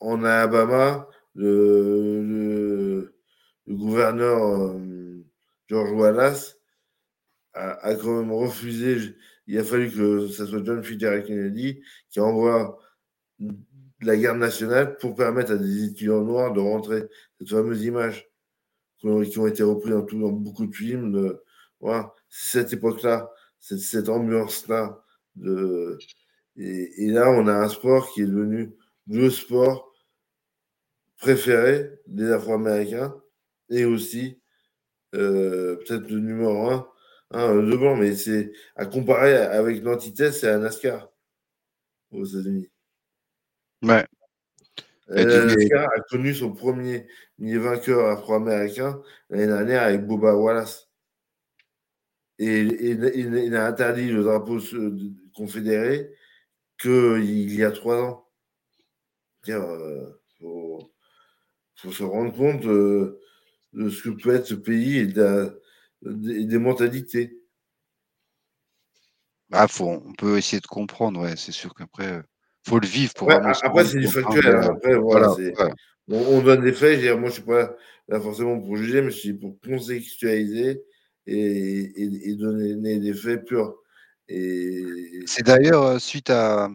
en, 0.00 0.24
Alabama, 0.24 1.06
le, 1.34 2.22
le, 2.22 3.17
le 3.68 3.76
gouverneur 3.76 4.74
George 5.68 5.92
Wallace 5.92 6.56
a, 7.52 7.94
quand 7.94 8.20
même 8.20 8.32
refusé. 8.32 9.14
Il 9.46 9.58
a 9.58 9.64
fallu 9.64 9.90
que 9.90 10.26
ce 10.28 10.46
soit 10.46 10.64
John 10.64 10.82
Fitzgerald 10.82 11.26
Kennedy 11.26 11.82
qui 12.10 12.20
envoie 12.20 12.78
la 14.00 14.16
garde 14.16 14.38
nationale 14.38 14.96
pour 14.96 15.14
permettre 15.14 15.52
à 15.52 15.56
des 15.56 15.84
étudiants 15.84 16.22
noirs 16.22 16.52
de 16.52 16.60
rentrer 16.60 17.04
cette 17.38 17.50
fameuse 17.50 17.84
image 17.84 18.28
qui 18.98 19.06
ont, 19.06 19.46
été 19.46 19.62
reprises 19.62 19.92
dans, 19.92 20.32
beaucoup 20.32 20.66
de 20.66 20.74
films. 20.74 21.36
Voilà, 21.80 22.14
cette 22.28 22.72
époque-là, 22.72 23.30
cette, 23.60 24.08
ambiance-là. 24.08 25.04
De, 25.36 25.98
et, 26.56 27.10
là, 27.10 27.30
on 27.30 27.46
a 27.46 27.52
un 27.52 27.68
sport 27.68 28.10
qui 28.12 28.22
est 28.22 28.26
devenu 28.26 28.72
le 29.06 29.30
sport 29.30 29.92
préféré 31.18 32.00
des 32.06 32.32
Afro-Américains 32.32 33.14
et 33.70 33.84
aussi 33.84 34.40
euh, 35.14 35.76
peut-être 35.76 36.08
le 36.10 36.20
numéro 36.20 36.70
un 36.70 36.88
Hein, 37.30 37.56
devant, 37.56 37.94
mais 37.94 38.16
c'est 38.16 38.52
à 38.74 38.86
comparer 38.86 39.36
avec 39.36 39.82
l'antithèse, 39.82 40.40
c'est 40.40 40.50
un 40.50 40.60
NASCAR 40.60 41.10
aux 42.10 42.24
États-Unis. 42.24 42.70
Ouais. 43.82 44.06
Euh, 45.10 45.44
NASCAR 45.44 45.88
a 45.94 46.00
connu 46.08 46.34
son 46.34 46.52
premier 46.52 47.06
vainqueur 47.38 48.06
afro-américain 48.06 49.02
l'année 49.28 49.46
dernière 49.46 49.82
avec 49.82 50.06
Boba 50.06 50.34
Wallace. 50.34 50.88
Et, 52.38 52.60
il 52.60 53.54
a 53.56 53.66
interdit 53.66 54.10
le 54.10 54.22
drapeau 54.22 54.58
confédéré 55.34 56.10
qu'il 56.80 57.54
y 57.54 57.64
a 57.64 57.72
trois 57.72 58.00
ans. 58.00 58.28
Il 59.46 59.52
euh, 59.52 60.06
faut, 60.38 61.92
se 61.92 62.04
rendre 62.04 62.34
compte 62.34 62.64
euh, 62.64 63.20
de 63.78 63.88
ce 63.90 64.02
que 64.02 64.08
peut 64.10 64.34
être 64.34 64.46
ce 64.46 64.54
pays 64.54 64.98
et 64.98 65.06
de 65.06 65.60
des, 66.02 66.58
mentalités. 66.58 67.40
Ah, 69.52 69.66
faut, 69.66 69.88
on 69.88 70.12
peut 70.12 70.36
essayer 70.36 70.60
de 70.60 70.66
comprendre, 70.66 71.20
ouais, 71.20 71.36
c'est 71.36 71.52
sûr 71.52 71.74
qu'après, 71.74 72.04
il 72.04 72.14
euh, 72.14 72.22
faut 72.68 72.78
le 72.78 72.86
vivre 72.86 73.14
pour 73.14 73.30
Après, 73.30 73.84
c'est 73.84 73.98
du 73.98 74.08
factuel. 74.08 74.46
Après, 74.56 74.96
voilà, 74.96 75.34
On, 76.08 76.42
donne 76.42 76.62
des 76.62 76.72
faits. 76.72 77.02
moi, 77.18 77.22
je 77.22 77.24
ne 77.24 77.30
suis 77.30 77.42
pas 77.42 77.74
là 78.08 78.20
forcément 78.20 78.60
pour 78.60 78.76
juger, 78.76 79.00
mais 79.00 79.10
je 79.10 79.18
suis 79.18 79.34
pour 79.34 79.58
contextualiser 79.60 80.82
et, 81.26 82.34
donner 82.36 82.98
des 82.98 83.14
faits 83.14 83.44
purs. 83.44 83.74
C'est 84.28 85.44
d'ailleurs 85.44 86.00
suite 86.00 86.30
à, 86.30 86.68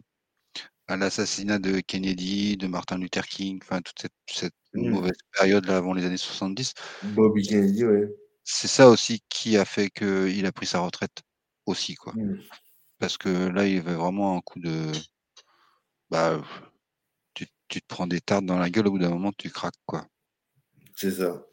à 0.88 0.98
l'assassinat 0.98 1.60
de 1.60 1.80
Kennedy, 1.80 2.58
de 2.58 2.68
Martin 2.68 2.98
Luther 2.98 3.28
King, 3.28 3.60
enfin 3.62 3.82
toute 3.82 4.08
cette, 4.28 4.54
mmh. 4.82 4.90
mauvaise 4.90 5.18
période 5.38 5.66
là 5.66 5.78
avant 5.78 5.94
les 5.94 6.06
années 6.06 6.18
70. 6.18 6.74
Bobby 7.04 7.48
Kennedy, 7.48 7.86
oui. 7.86 8.08
C'est 8.44 8.68
ça 8.68 8.90
aussi 8.90 9.24
qui 9.30 9.58
a 9.58 9.66
fait 9.66 9.90
qu'il 9.90 10.46
a 10.46 10.52
pris 10.52 10.66
sa 10.66 10.80
retraite 10.80 11.22
aussi, 11.66 11.96
quoi. 11.96 12.14
Mmh. 12.14 12.42
Parce 13.00 13.18
que 13.18 13.30
là, 13.30 13.66
il 13.66 13.76
y 13.76 13.78
avait 13.78 13.94
vraiment 13.94 14.38
un 14.38 14.42
coup 14.42 14.60
de. 14.60 14.92
Bah, 16.10 16.42
tu, 17.34 17.48
te 17.82 17.88
prends 17.88 18.06
des 18.06 18.22
tartes 18.22 18.46
dans 18.46 18.60
la 18.60 18.70
gueule, 18.70 18.88
au 18.88 18.92
bout 18.92 19.00
d'un 19.00 19.10
moment, 19.10 19.32
tu 19.38 19.50
craques, 19.50 19.74
quoi. 19.86 20.06
C'est 20.96 21.12
ça. 21.12 21.44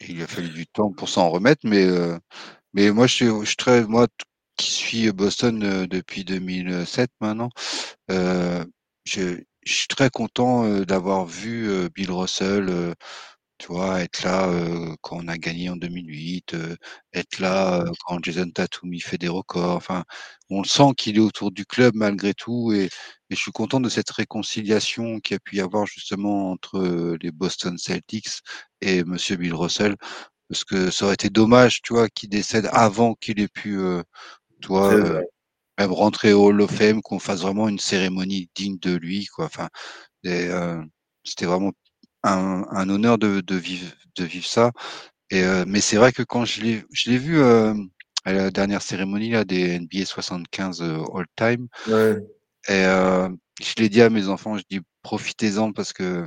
il 0.00 0.22
a 0.22 0.26
fallu 0.26 0.48
du 0.48 0.66
temps 0.66 0.90
pour 0.90 1.08
s'en 1.08 1.28
remettre, 1.28 1.66
mais, 1.66 1.84
euh, 1.84 2.18
mais 2.72 2.90
moi, 2.90 3.06
je 3.06 3.14
suis, 3.14 3.26
je 3.26 3.44
suis 3.44 3.56
très. 3.56 3.84
Moi, 3.84 4.06
qui 4.60 4.70
suis 4.70 5.10
Boston 5.12 5.62
euh, 5.62 5.86
depuis 5.86 6.24
2007 6.24 7.10
maintenant, 7.20 7.50
euh, 8.10 8.64
je, 9.04 9.42
je, 9.62 9.72
suis 9.72 9.88
très 9.88 10.10
content 10.10 10.80
d'avoir 10.80 11.26
vu 11.26 11.88
Bill 11.94 12.10
Russell 12.10 12.94
tu 13.60 13.66
vois, 13.66 14.00
être 14.00 14.22
là 14.22 14.50
quand 15.02 15.18
on 15.22 15.28
a 15.28 15.36
gagné 15.36 15.68
en 15.68 15.76
2008, 15.76 16.56
être 17.12 17.38
là 17.40 17.84
quand 18.06 18.18
Jason 18.24 18.50
Tatum 18.50 18.92
il 18.94 19.02
fait 19.02 19.18
des 19.18 19.28
records. 19.28 19.76
Enfin, 19.76 20.04
on 20.48 20.62
le 20.62 20.66
sent 20.66 20.94
qu'il 20.96 21.16
est 21.18 21.20
autour 21.20 21.52
du 21.52 21.66
club 21.66 21.94
malgré 21.94 22.32
tout, 22.32 22.72
et, 22.72 22.88
je 23.28 23.36
suis 23.36 23.52
content 23.52 23.78
de 23.78 23.88
cette 23.90 24.10
réconciliation 24.10 25.20
qui 25.20 25.34
a 25.34 25.38
pu 25.38 25.56
y 25.56 25.60
avoir 25.60 25.86
justement 25.86 26.50
entre 26.52 27.16
les 27.20 27.30
Boston 27.30 27.76
Celtics 27.78 28.40
et 28.80 29.04
Monsieur 29.04 29.36
Bill 29.36 29.54
Russell, 29.54 29.96
parce 30.48 30.64
que 30.64 30.90
ça 30.90 31.04
aurait 31.04 31.14
été 31.14 31.28
dommage, 31.28 31.82
tu 31.82 31.92
vois, 31.92 32.08
qu'il 32.08 32.30
décède 32.30 32.68
avant 32.72 33.14
qu'il 33.14 33.40
ait 33.40 33.48
pu, 33.48 33.78
toi, 34.62 35.22
même 35.80 35.92
rentrer 35.92 36.32
au 36.32 36.46
Hall 36.46 36.60
of 36.60 36.70
Fame, 36.70 37.02
qu'on 37.02 37.18
fasse 37.18 37.40
vraiment 37.40 37.68
une 37.68 37.78
cérémonie 37.78 38.50
digne 38.54 38.78
de 38.78 38.94
lui, 38.96 39.26
quoi. 39.26 39.46
Enfin, 39.46 39.68
c'était 40.22 41.46
vraiment 41.46 41.72
un, 42.22 42.88
honneur 42.88 43.18
de, 43.18 43.54
vivre, 43.54 43.92
de 44.16 44.24
vivre 44.24 44.46
ça. 44.46 44.72
Et, 45.30 45.42
euh, 45.44 45.64
mais 45.66 45.80
c'est 45.80 45.96
vrai 45.96 46.12
que 46.12 46.22
quand 46.22 46.44
je 46.44 46.60
l'ai, 46.62 46.84
je 46.92 47.10
l'ai 47.10 47.18
vu 47.18 47.40
euh, 47.40 47.74
à 48.24 48.32
la 48.32 48.50
dernière 48.50 48.82
cérémonie 48.82 49.30
là, 49.30 49.44
des 49.44 49.78
NBA 49.78 50.04
75 50.04 50.82
euh, 50.82 51.02
all-time, 51.14 51.68
et 52.68 52.82
je 53.62 53.74
l'ai 53.78 53.88
dit 53.88 54.02
à 54.02 54.10
mes 54.10 54.28
enfants, 54.28 54.56
je 54.56 54.64
dis 54.68 54.80
profitez-en 55.02 55.72
parce 55.72 55.92
que 55.92 56.26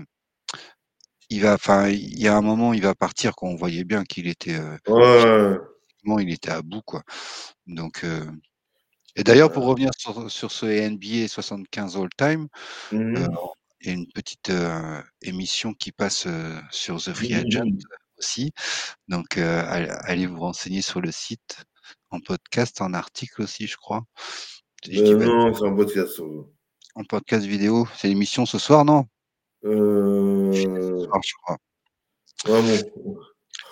il 1.29 1.41
va, 1.41 1.53
enfin, 1.53 1.89
il 1.89 2.19
y 2.19 2.27
a 2.27 2.35
un 2.35 2.41
moment, 2.41 2.73
il 2.73 2.81
va 2.81 2.93
partir. 2.93 3.35
Quand 3.35 3.47
on 3.47 3.55
voyait 3.55 3.83
bien 3.83 4.03
qu'il 4.03 4.27
était, 4.27 4.59
ouais. 4.87 5.57
il 6.19 6.31
était 6.31 6.51
à 6.51 6.61
bout, 6.61 6.81
quoi. 6.81 7.01
Donc, 7.65 8.05
et 9.15 9.23
d'ailleurs, 9.23 9.51
pour 9.51 9.65
revenir 9.65 9.91
sur, 9.97 10.29
sur 10.29 10.51
ce 10.51 10.65
NBA 10.65 11.27
75 11.27 11.97
all-time, 11.97 12.47
mmh 12.91 13.27
il 13.83 13.87
y 13.87 13.91
a 13.91 13.95
une 13.95 14.07
petite 14.07 14.49
émission 15.21 15.73
qui 15.73 15.91
passe 15.91 16.25
sur 16.71 17.03
The 17.03 17.13
Free 17.13 17.33
Agent 17.33 17.67
aussi. 18.17 18.53
Donc, 19.09 19.37
allez 19.37 20.25
vous 20.25 20.39
renseigner 20.39 20.81
sur 20.81 21.01
le 21.01 21.11
site, 21.11 21.57
en 22.09 22.21
podcast, 22.21 22.81
en 22.81 22.93
article 22.93 23.41
aussi, 23.41 23.67
je 23.67 23.75
crois. 23.75 24.03
non, 24.87 25.53
c'est 25.53 25.65
en 25.65 25.75
podcast. 25.75 26.21
En 26.95 27.03
podcast 27.03 27.45
vidéo. 27.45 27.85
C'est 27.97 28.07
l'émission 28.07 28.45
ce 28.45 28.57
soir, 28.57 28.85
non? 28.85 29.05
Euh... 29.65 31.05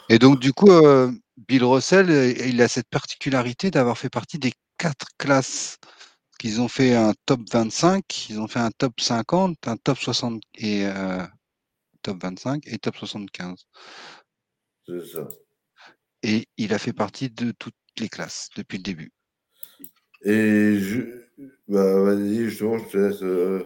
Et 0.10 0.19
donc, 0.19 0.39
du 0.39 0.51
coup, 0.51 0.71
Bill 1.38 1.63
Russell, 1.63 2.10
il 2.45 2.62
a 2.62 2.67
cette 2.67 2.89
particularité 2.89 3.71
d'avoir 3.71 3.97
fait 3.97 4.10
partie 4.10 4.39
des 4.39 4.51
quatre 4.82 5.08
classes 5.17 5.78
ils 6.44 6.60
ont 6.60 6.67
fait 6.67 6.96
un 6.96 7.13
top 7.26 7.41
25, 7.52 8.30
ils 8.30 8.39
ont 8.39 8.48
fait 8.48 8.60
un 8.60 8.72
top 8.72 9.00
50, 9.00 9.67
un 9.67 9.78
top 9.78 9.98
60 9.98 10.41
et 10.56 10.86
euh, 10.86 11.24
top 12.02 12.22
25 12.22 12.63
et 12.65 12.78
top 12.80 12.96
75. 12.96 13.67
C'est 14.88 15.06
ça. 15.06 15.28
Et 16.24 16.48
il 16.58 16.74
a 16.74 16.80
fait 16.80 16.94
partie 16.94 17.30
de 17.30 17.52
toutes 17.52 17.76
les 18.00 18.10
classes 18.10 18.50
depuis 18.56 18.78
le 18.78 18.84
début. 18.84 19.12
Et 20.24 20.80
je, 20.80 21.28
bah, 21.67 22.02
vas-y, 22.02 22.46
justement, 22.46 22.78
je 22.78 22.86
te 22.86 22.98
laisse 22.98 23.24
euh, 23.24 23.63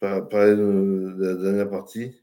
parler 0.00 0.56
de, 0.56 1.14
la 1.18 1.34
dernière 1.34 1.70
partie. 1.70 2.22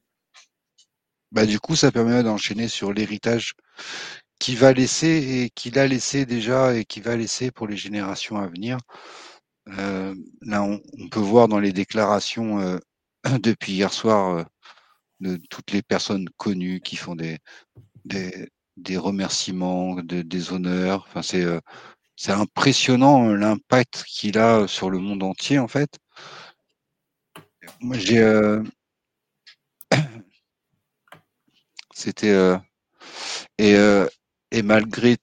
Bah, 1.31 1.45
du 1.45 1.59
coup, 1.59 1.75
ça 1.75 1.91
permet 1.91 2.21
d'enchaîner 2.21 2.67
sur 2.67 2.93
l'héritage 2.93 3.53
qu'il 4.43 4.57
va 4.57 4.73
laisser 4.73 5.07
et 5.07 5.49
qu'il 5.51 5.79
a 5.79 5.87
laissé 5.87 6.25
déjà 6.25 6.75
et 6.75 6.83
qu'il 6.83 7.01
va 7.01 7.15
laisser 7.15 7.49
pour 7.49 7.65
les 7.65 7.77
générations 7.77 8.35
à 8.35 8.47
venir. 8.47 8.77
Euh, 9.69 10.13
là, 10.41 10.63
on, 10.63 10.81
peut 11.09 11.21
voir 11.21 11.47
dans 11.47 11.59
les 11.59 11.71
déclarations 11.71 12.59
euh, 12.59 12.77
depuis 13.41 13.71
hier 13.71 13.93
soir 13.93 14.39
euh, 14.39 14.43
de 15.21 15.37
toutes 15.49 15.71
les 15.71 15.81
personnes 15.81 16.27
connues 16.35 16.81
qui 16.81 16.97
font 16.97 17.15
des, 17.15 17.39
des, 18.03 18.97
remerciements, 18.97 19.95
des 20.03 20.51
honneurs. 20.51 21.05
Enfin, 21.07 21.21
c'est 21.21 21.45
c'est 22.17 22.33
impressionnant 22.33 23.29
l'impact 23.29 24.03
qu'il 24.05 24.37
a 24.37 24.67
sur 24.67 24.89
le 24.89 24.99
monde 24.99 25.23
entier, 25.23 25.57
en 25.57 25.69
fait. 25.69 25.99
Moi, 27.79 27.97
j'ai. 27.97 28.59
C'était. 31.93 32.57
et, 33.57 33.77
et 34.53 34.61
malgré 34.61 35.17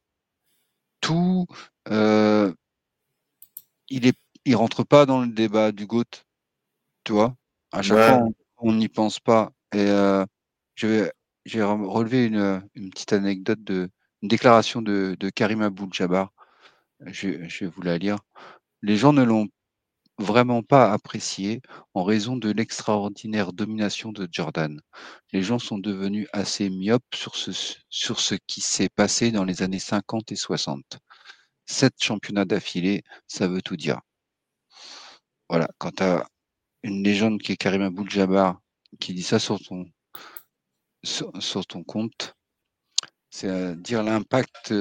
tout, 1.01 1.47
il 1.89 2.55
est 4.07 4.17
il 4.45 4.57
rentre 4.57 4.85
pas 4.85 5.07
dans 5.07 5.21
le 5.21 5.29
débat 5.29 5.73
du 5.73 5.87
GOAT, 5.87 6.05
tu 7.05 7.13
vois. 7.13 7.35
À 7.73 7.83
chaque 7.83 8.09
fois, 8.09 8.29
on 8.59 8.75
n'y 8.75 8.89
pense 8.89 9.21
pas. 9.21 9.53
Et 9.73 9.79
euh, 9.79 10.25
j'ai 10.77 11.63
relevé 11.63 12.27
une, 12.27 12.91
petite 12.91 13.13
anecdote 13.13 13.63
de 13.63 13.91
une 14.23 14.29
déclaration 14.29 14.83
de, 14.83 15.17
de 15.19 15.31
Karim 15.31 15.63
Abdul-Jabbar. 15.63 16.33
Je, 17.07 17.49
je, 17.49 17.65
vais 17.65 17.71
vous 17.71 17.83
la 17.83 17.97
lire. 17.97 18.19
Les 18.83 18.97
gens 18.97 19.13
ne 19.13 19.23
l'ont 19.23 19.49
vraiment 20.21 20.63
pas 20.63 20.93
apprécié 20.93 21.63
en 21.95 22.05
raison 22.05 22.37
de 22.37 22.51
l'extraordinaire 22.51 23.53
domination 23.53 24.13
de 24.13 24.29
Jordan. 24.31 24.81
Les 25.33 25.43
gens 25.43 25.59
sont 25.59 25.79
devenus 25.79 26.29
assez 26.33 26.71
myopes 26.71 27.15
sur 27.15 27.37
ce, 27.37 27.51
sur 27.89 28.21
ce 28.21 28.35
qui 28.47 28.61
s'est 28.61 28.89
passé 28.89 29.33
dans 29.33 29.45
les 29.45 29.63
années 29.63 29.79
50 29.79 30.33
et 30.33 30.37
60. 30.37 30.99
Sept 31.67 31.95
championnats 32.03 32.45
d'affilée, 32.45 33.03
ça 33.27 33.49
veut 33.49 33.63
tout 33.63 33.77
dire. 33.77 34.01
Voilà, 35.49 35.69
quand 35.79 35.97
tu 35.97 36.03
as 36.03 36.27
une 36.83 37.03
légende 37.03 37.41
qui 37.41 37.53
est 37.53 37.57
Karim 37.57 37.83
Abdul-Jabbar 37.83 38.61
qui 38.99 39.15
dit 39.15 39.23
ça 39.23 39.39
sur 39.39 39.61
ton, 39.61 39.87
sur, 41.05 41.67
ton 41.67 41.83
compte, 41.83 42.35
c'est 43.31 43.49
à 43.49 43.75
dire 43.75 44.03
l'impact, 44.03 44.75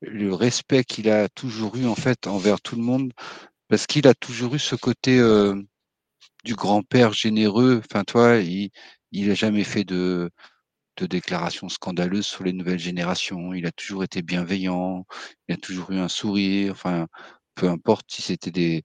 le 0.00 0.34
respect 0.34 0.84
qu'il 0.84 1.10
a 1.10 1.28
toujours 1.28 1.76
eu 1.76 1.86
en 1.86 1.94
fait 1.94 2.26
envers 2.26 2.60
tout 2.60 2.76
le 2.76 2.82
monde, 2.82 3.12
parce 3.70 3.86
qu'il 3.88 4.08
a 4.08 4.14
toujours 4.14 4.56
eu 4.56 4.60
ce 4.60 4.76
côté 4.76 5.18
euh, 5.20 5.56
du 6.44 6.54
grand-père 6.54 7.12
généreux. 7.12 7.82
Enfin, 7.90 8.04
toi, 8.04 8.38
il 8.38 8.70
n'a 9.28 9.34
jamais 9.34 9.64
fait 9.64 9.84
de, 9.84 10.30
de 10.98 11.06
déclarations 11.06 11.68
scandaleuses 11.68 12.26
sur 12.26 12.44
les 12.44 12.52
nouvelles 12.52 12.78
générations. 12.80 13.54
Il 13.54 13.66
a 13.66 13.72
toujours 13.72 14.04
été 14.04 14.22
bienveillant, 14.22 15.06
il 15.48 15.54
a 15.54 15.58
toujours 15.58 15.90
eu 15.92 15.98
un 15.98 16.08
sourire. 16.08 16.72
Enfin, 16.72 17.08
peu 17.54 17.68
importe 17.68 18.06
si 18.10 18.22
c'était 18.22 18.50
des, 18.52 18.82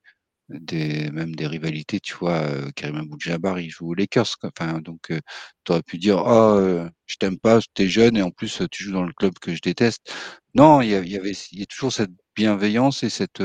des 0.49 1.11
même 1.11 1.35
des 1.35 1.47
rivalités, 1.47 1.99
tu 2.01 2.15
vois, 2.15 2.41
euh, 2.43 2.69
Karim 2.75 2.97
Abdul-Jabbar, 2.97 3.59
il 3.59 3.69
joue 3.71 3.89
aux 3.91 3.95
Lakers, 3.95 4.35
enfin, 4.43 4.79
donc 4.81 5.11
euh, 5.11 5.19
tu 5.65 5.71
aurais 5.73 5.83
pu 5.83 5.97
dire: 5.99 6.19
«Ah, 6.19 6.55
euh, 6.57 6.89
je 7.07 7.15
t'aime 7.17 7.39
pas, 7.39 7.59
tu 7.75 7.83
es 7.83 7.87
jeune 7.89 8.17
et 8.17 8.21
en 8.23 8.31
plus, 8.31 8.61
tu 8.71 8.83
joues 8.83 8.93
dans 8.93 9.03
le 9.05 9.13
club 9.13 9.33
que 9.41 9.55
je 9.55 9.61
déteste». 9.61 10.13
Non, 10.55 10.81
il 10.81 10.89
y 10.91 10.95
avait 10.95 11.09
il 11.51 11.59
y 11.59 11.63
a 11.63 11.65
toujours 11.67 11.93
cette 11.93 12.11
bienveillance 12.35 13.03
et 13.03 13.09
cette, 13.09 13.41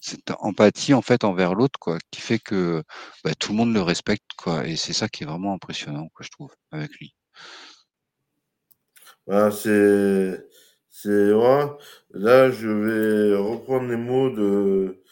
cette 0.00 0.32
empathie, 0.40 0.94
en 0.94 1.02
fait, 1.02 1.24
envers 1.24 1.54
l'autre, 1.54 1.78
quoi, 1.78 1.98
qui 2.10 2.20
fait 2.20 2.38
que, 2.38 2.82
bah, 3.24 3.34
tout 3.38 3.52
le 3.52 3.58
monde 3.58 3.74
le 3.74 3.82
respecte, 3.82 4.32
quoi 4.36 4.66
et 4.66 4.76
c'est 4.76 4.92
ça 4.92 5.08
qui 5.08 5.24
est 5.24 5.26
vraiment 5.26 5.54
impressionnant, 5.54 6.08
quoi, 6.14 6.24
je 6.24 6.30
trouve, 6.30 6.54
avec 6.72 6.90
lui. 6.98 7.14
Bah, 9.26 9.50
c'est 9.50 10.44
c'est 10.90 11.30
vrai. 11.30 11.70
Là, 12.10 12.50
je 12.50 12.68
vais 12.68 13.36
reprendre 13.36 13.88
les 13.88 13.96
mots 13.96 14.30
de 14.30 15.02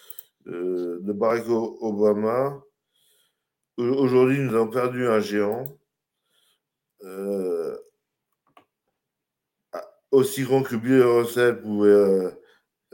euh, 0.48 0.98
de 1.02 1.12
Barack 1.12 1.48
Obama. 1.48 2.60
Aujourd'hui, 3.76 4.38
nous 4.40 4.54
avons 4.54 4.70
perdu 4.70 5.06
un 5.06 5.20
géant. 5.20 5.64
Euh, 7.04 7.76
aussi 10.10 10.42
grand 10.42 10.62
que 10.62 10.76
Bill 10.76 11.02
Russell 11.02 11.60
pouvait 11.60 12.36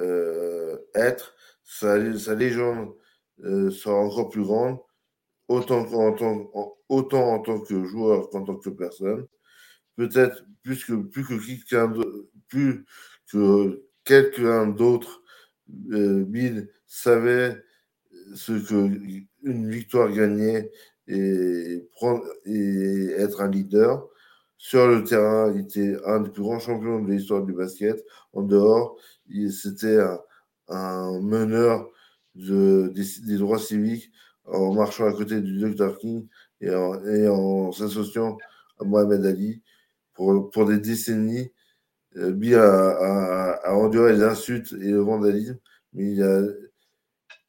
euh, 0.00 0.76
être, 0.94 1.35
sa, 1.64 1.98
légende 1.98 2.94
sera 3.38 3.96
encore 3.96 4.29
plus 4.31 4.44
grande, 4.44 4.79
autant 5.48 5.81
en, 5.92 6.12
tant, 6.12 6.50
autant 6.88 7.35
en 7.35 7.38
tant 7.40 7.61
que 7.61 7.85
joueur 7.85 8.31
qu'en 8.31 8.44
tant 8.44 8.57
que 8.57 8.70
personne. 8.70 9.27
peut-être 9.96 10.44
plus 10.62 10.85
que, 10.85 10.94
plus 10.94 11.24
que 11.24 11.35
quelqu'un 11.35 11.92
plus 12.48 12.85
que 13.31 13.85
quelqu'un 14.05 14.66
d'autre, 14.66 15.22
euh, 15.92 16.24
Bill 16.24 16.70
savait 16.87 17.62
ce 18.35 18.53
que 18.53 19.24
une 19.42 19.70
victoire 19.70 20.11
gagnée 20.11 20.70
et, 21.09 21.87
prendre, 21.92 22.24
et 22.46 23.11
être 23.16 23.40
un 23.40 23.50
leader. 23.50 24.09
Sur 24.57 24.88
le 24.88 25.05
terrain, 25.05 25.53
il 25.55 25.62
était 25.62 25.96
un 26.07 26.20
des 26.20 26.31
plus 26.31 26.42
grands 26.42 26.59
champions 26.59 27.03
de 27.03 27.12
l'histoire 27.12 27.42
du 27.42 27.53
basket. 27.53 28.03
En 28.33 28.42
dehors, 28.42 28.98
c'était 29.50 30.00
un, 30.00 30.18
un, 30.68 31.20
meneur 31.20 31.88
de, 32.35 32.92
des, 32.94 33.37
droits 33.38 33.59
civiques 33.59 34.11
en 34.44 34.74
marchant 34.74 35.07
à 35.07 35.12
côté 35.12 35.40
du 35.40 35.59
Dr. 35.59 35.98
King 35.98 36.27
et 36.61 36.70
en, 37.29 37.72
s'associant 37.72 38.37
à 38.81 38.85
Mohamed 38.85 39.24
Ali 39.24 39.62
pour, 40.14 40.50
pour 40.50 40.66
des 40.66 40.79
décennies. 40.79 41.53
Euh, 42.16 42.33
Bill 42.33 42.57
a, 42.57 43.61
enduré 43.74 44.12
les 44.14 44.22
insultes 44.22 44.72
et 44.72 44.90
le 44.90 45.00
vandalisme, 45.00 45.59
mais 45.92 46.16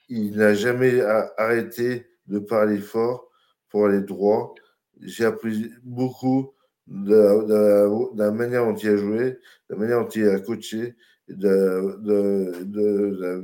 il 0.09 0.35
n'a 0.35 0.53
jamais 0.53 1.01
arrêté 1.37 2.07
de 2.27 2.39
parler 2.39 2.79
fort 2.79 3.29
pour 3.69 3.87
les 3.87 4.01
droits. 4.01 4.53
J'ai 5.01 5.25
appris 5.25 5.71
beaucoup 5.83 6.53
de, 6.87 7.45
de, 7.45 8.17
la 8.17 8.31
manière 8.31 8.65
dont 8.65 8.75
il 8.75 8.89
a 8.89 8.97
joué, 8.97 9.19
de 9.31 9.39
la 9.69 9.75
manière 9.75 10.01
dont 10.01 10.09
il 10.09 10.27
a 10.29 10.39
coaché, 10.39 10.95
de, 11.29 11.97
de, 12.01 12.63
de 12.63 13.17
la 13.19 13.41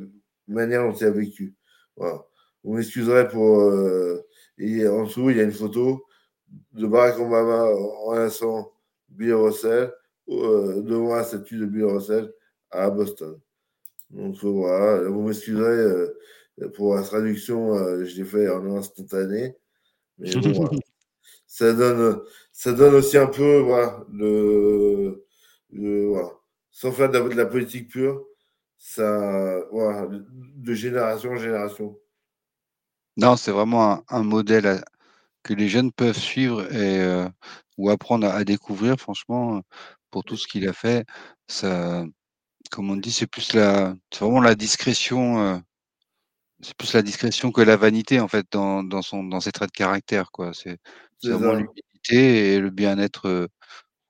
manière 0.47 0.83
dont 0.83 0.93
il 0.93 1.05
a 1.05 1.11
vécu. 1.11 1.55
Voilà. 1.95 2.25
Vous 2.63 2.75
m'excuserez 2.75 3.27
pour. 3.27 3.61
Euh, 3.61 4.25
et 4.57 4.87
en 4.87 5.05
dessous, 5.05 5.29
il 5.29 5.37
y 5.37 5.39
a 5.39 5.43
une 5.43 5.51
photo 5.51 6.05
de 6.73 6.85
Barack 6.85 7.19
Obama 7.19 7.65
en 7.65 8.13
lançant 8.13 8.71
Bill 9.09 9.33
Russell 9.33 9.93
euh, 10.29 10.81
devant 10.81 11.15
la 11.15 11.23
statue 11.23 11.57
de 11.57 11.65
Bill 11.65 11.85
Russell 11.85 12.31
à 12.69 12.89
Boston. 12.89 13.39
Donc 14.11 14.37
voilà, 14.43 15.09
vous 15.09 15.21
m'excuserez. 15.21 15.65
Euh, 15.67 16.17
pour 16.75 16.95
la 16.95 17.01
traduction, 17.01 17.75
euh, 17.75 18.05
je 18.05 18.17
l'ai 18.17 18.25
fait 18.25 18.49
en 18.49 18.75
instantané. 18.75 19.55
Mais 20.17 20.31
bon, 20.35 20.51
voilà. 20.51 20.71
ça, 21.47 21.73
donne, 21.73 22.21
ça 22.51 22.73
donne 22.73 22.95
aussi 22.95 23.17
un 23.17 23.27
peu 23.27 23.59
voilà, 23.59 24.05
le, 24.11 25.25
le 25.71 26.07
voilà. 26.07 26.31
Sans 26.71 26.91
faire 26.91 27.09
de 27.09 27.17
la, 27.17 27.29
de 27.29 27.35
la, 27.35 27.45
politique 27.45 27.89
pure, 27.89 28.25
ça, 28.77 29.59
voilà, 29.71 30.07
de 30.09 30.73
génération 30.73 31.31
en 31.31 31.37
génération. 31.37 31.97
Non, 33.17 33.35
c'est 33.35 33.51
vraiment 33.51 33.91
un, 33.91 34.03
un, 34.09 34.23
modèle 34.23 34.67
à, 34.67 34.83
que 35.43 35.53
les 35.53 35.69
jeunes 35.69 35.91
peuvent 35.91 36.17
suivre 36.17 36.63
et, 36.73 37.01
euh, 37.01 37.27
ou 37.77 37.89
apprendre 37.89 38.27
à, 38.27 38.33
à, 38.33 38.43
découvrir, 38.43 38.97
franchement, 38.97 39.61
pour 40.11 40.23
tout 40.23 40.37
ce 40.37 40.47
qu'il 40.47 40.67
a 40.67 40.73
fait. 40.73 41.05
Ça, 41.47 42.05
comme 42.71 42.89
on 42.91 42.95
dit, 42.97 43.11
c'est 43.11 43.27
plus 43.27 43.53
la, 43.53 43.95
c'est 44.11 44.23
vraiment 44.25 44.41
la 44.41 44.55
discrétion. 44.55 45.41
Euh, 45.41 45.57
c'est 46.61 46.75
plus 46.77 46.93
la 46.93 47.01
discrétion 47.01 47.51
que 47.51 47.61
la 47.61 47.75
vanité 47.77 48.19
en 48.19 48.27
fait 48.27 48.45
dans, 48.51 48.83
dans 48.83 49.01
son 49.01 49.23
dans 49.23 49.39
ses 49.39 49.51
traits 49.51 49.71
de 49.71 49.77
caractère 49.77 50.31
quoi. 50.31 50.51
C'est 50.53 50.79
vraiment 51.23 51.53
l'humilité 51.53 52.53
et 52.53 52.59
le 52.59 52.69
bien-être 52.69 53.27
de, 53.29 53.49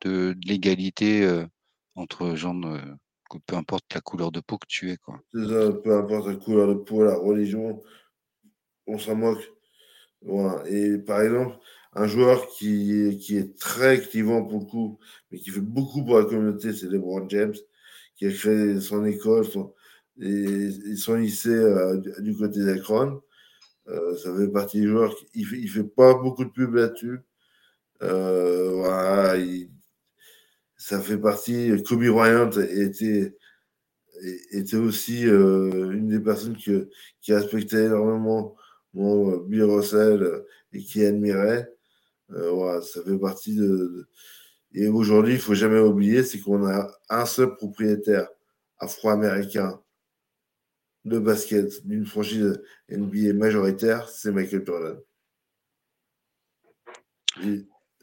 de 0.02 0.36
l'égalité 0.45 1.24
euh, 1.24 1.45
entre 1.95 2.36
gens 2.36 2.60
que 3.30 3.38
peu 3.45 3.56
importe 3.56 3.93
la 3.93 4.01
couleur 4.01 4.32
de 4.32 4.41
peau 4.41 4.58
que 4.58 4.67
tu 4.67 4.91
es 4.91 4.97
quoi. 4.97 5.19
Peu 5.32 5.97
importe 5.97 6.27
la 6.27 6.36
couleur 6.36 6.67
de 6.67 6.73
peau, 6.73 7.04
la 7.04 7.15
religion, 7.15 7.82
on 8.88 8.97
s'en 8.97 9.15
moque. 9.15 9.51
Et 10.67 10.97
par 10.99 11.21
exemple, 11.21 11.58
un 11.93 12.08
joueur 12.08 12.47
qui, 12.47 13.17
qui 13.19 13.38
est 13.38 13.58
très 13.58 13.99
clivant 13.99 14.43
pour 14.45 14.60
le 14.60 14.65
coup, 14.65 14.99
mais 15.32 15.39
qui 15.39 15.49
fait 15.49 15.62
beaucoup 15.62 16.04
pour 16.04 16.19
la 16.19 16.25
communauté, 16.25 16.73
c'est 16.73 16.88
LeBron 16.88 17.27
James, 17.30 17.56
qui 18.15 18.27
a 18.27 18.32
créé 18.32 18.80
son 18.80 19.06
école, 19.06 19.45
son, 19.45 19.73
et 20.19 20.95
sont 20.95 21.15
lycée 21.15 21.49
euh, 21.49 21.97
du 22.19 22.36
côté 22.36 22.63
d'Akron. 22.63 23.21
Euh, 23.88 24.15
ça 24.17 24.36
fait 24.36 24.47
partie 24.49 24.82
des 24.82 24.88
joueurs. 24.88 25.13
Il 25.34 25.45
fait, 25.45 25.58
il 25.58 25.69
fait 25.69 25.84
pas 25.84 26.13
beaucoup 26.13 26.45
de 26.45 26.51
pub 26.51 26.75
là-dessus. 26.75 27.19
Euh, 28.04 28.71
voilà, 28.71 29.38
il, 29.38 29.69
ça 30.81 30.99
fait 30.99 31.19
partie. 31.19 31.71
Kobe 31.83 32.07
Bryant 32.07 32.49
était, 32.49 33.35
était 34.49 34.77
aussi 34.77 35.27
euh, 35.27 35.91
une 35.91 36.07
des 36.07 36.19
personnes 36.19 36.57
qui 36.57 37.33
respectait 37.33 37.85
énormément 37.85 38.55
mon 38.95 39.37
Bill 39.37 39.63
Russell 39.65 40.43
et 40.73 40.79
qui 40.79 41.05
admirait. 41.05 41.71
Euh, 42.31 42.49
voilà, 42.49 42.81
ça 42.81 43.03
fait 43.03 43.19
partie 43.19 43.55
de. 43.55 44.07
Et 44.73 44.87
aujourd'hui, 44.87 45.35
il 45.35 45.39
faut 45.39 45.53
jamais 45.53 45.79
oublier, 45.79 46.23
c'est 46.23 46.39
qu'on 46.39 46.65
a 46.65 46.91
un 47.09 47.25
seul 47.27 47.55
propriétaire 47.57 48.27
afro-américain 48.79 49.79
de 51.05 51.19
basket 51.19 51.85
d'une 51.85 52.07
franchise 52.07 52.59
NBA 52.89 53.33
majoritaire, 53.33 54.09
c'est 54.09 54.31
Michael 54.31 54.65
Jordan. 54.65 54.99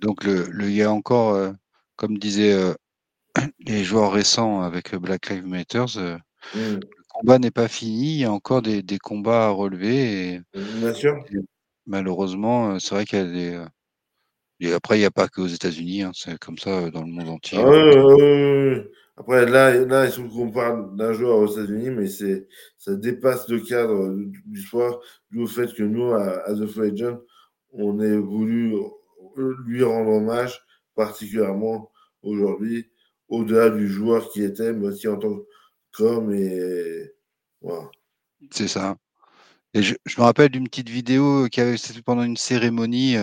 Donc, 0.01 0.23
le, 0.23 0.45
le, 0.45 0.67
il 0.67 0.77
y 0.77 0.83
a 0.83 0.93
encore, 0.93 1.35
euh, 1.35 1.51
comme 1.99 2.17
disaient 2.17 2.55
euh, 2.55 2.75
les 3.67 3.85
joueurs 3.85 4.13
récents 4.13 4.63
avec 4.63 4.95
Black 4.95 5.29
Lives 5.29 5.47
Matter, 5.47 5.85
euh, 5.97 6.17
mm. 6.55 6.77
le 6.77 6.81
combat 7.09 7.39
n'est 7.39 7.51
pas 7.51 7.69
fini. 7.69 8.15
Il 8.15 8.21
y 8.21 8.25
a 8.25 8.33
encore 8.33 8.63
des, 8.63 8.83
des 8.83 8.99
combats 8.99 9.47
à 9.47 9.51
relever. 9.51 10.35
Et, 10.35 10.41
Bien 10.55 10.95
sûr. 10.95 11.23
Et 11.31 11.39
malheureusement, 11.87 12.79
c'est 12.79 12.95
vrai 12.95 13.05
qu'il 13.05 13.19
y 13.19 13.23
a 13.23 13.25
des. 13.27 13.65
Et 14.61 14.73
après, 14.73 14.97
il 14.97 15.01
n'y 15.01 15.07
a 15.07 15.11
pas 15.11 15.29
que 15.29 15.41
aux 15.41 15.47
États-Unis, 15.47 16.03
hein, 16.03 16.11
c'est 16.15 16.37
comme 16.39 16.59
ça 16.59 16.91
dans 16.91 17.03
le 17.03 17.11
monde 17.11 17.29
entier. 17.29 17.59
Ah, 17.61 17.69
euh, 17.69 18.91
après, 19.17 19.47
là, 19.47 19.73
là, 19.85 20.07
il 20.07 20.11
faut 20.11 20.29
qu'on 20.29 20.51
parle 20.51 20.97
d'un 20.97 21.13
joueur 21.13 21.39
aux 21.39 21.47
États-Unis, 21.47 21.91
mais 21.91 22.09
c'est, 22.09 22.49
ça 22.77 22.95
dépasse 22.97 23.49
le 23.49 23.61
cadre 23.61 24.17
du, 24.17 24.61
sport, 24.61 25.01
du 25.31 25.47
fait 25.47 25.73
que 25.73 25.85
nous, 25.85 26.11
à, 26.13 26.45
à 26.45 26.55
The 26.55 26.67
Free 26.67 26.91
Agent, 26.91 27.21
on 27.73 28.01
ait 28.01 28.17
voulu 28.17 28.75
lui 29.67 29.85
rendre 29.85 30.11
hommage, 30.11 30.61
particulièrement 30.99 31.93
aujourd'hui, 32.23 32.91
au-delà 33.29 33.71
du 33.71 33.89
joueur 33.89 34.31
qui 34.31 34.43
était, 34.43 34.73
mais 34.73 34.89
aussi 34.89 35.07
en 35.07 35.17
tant 35.17 35.39
qu'homme. 35.93 36.35
Et 36.35 37.15
voilà. 37.63 37.89
C'est 38.51 38.67
ça. 38.67 38.97
Et 39.75 39.83
je, 39.83 39.95
me 40.19 40.23
rappelle 40.23 40.49
d'une 40.49 40.67
petite 40.67 40.89
vidéo 40.89 41.47
qui 41.49 41.61
avait 41.61 41.77
c'était 41.77 42.03
pendant 42.03 42.25
une 42.25 42.37
cérémonie 42.37 43.17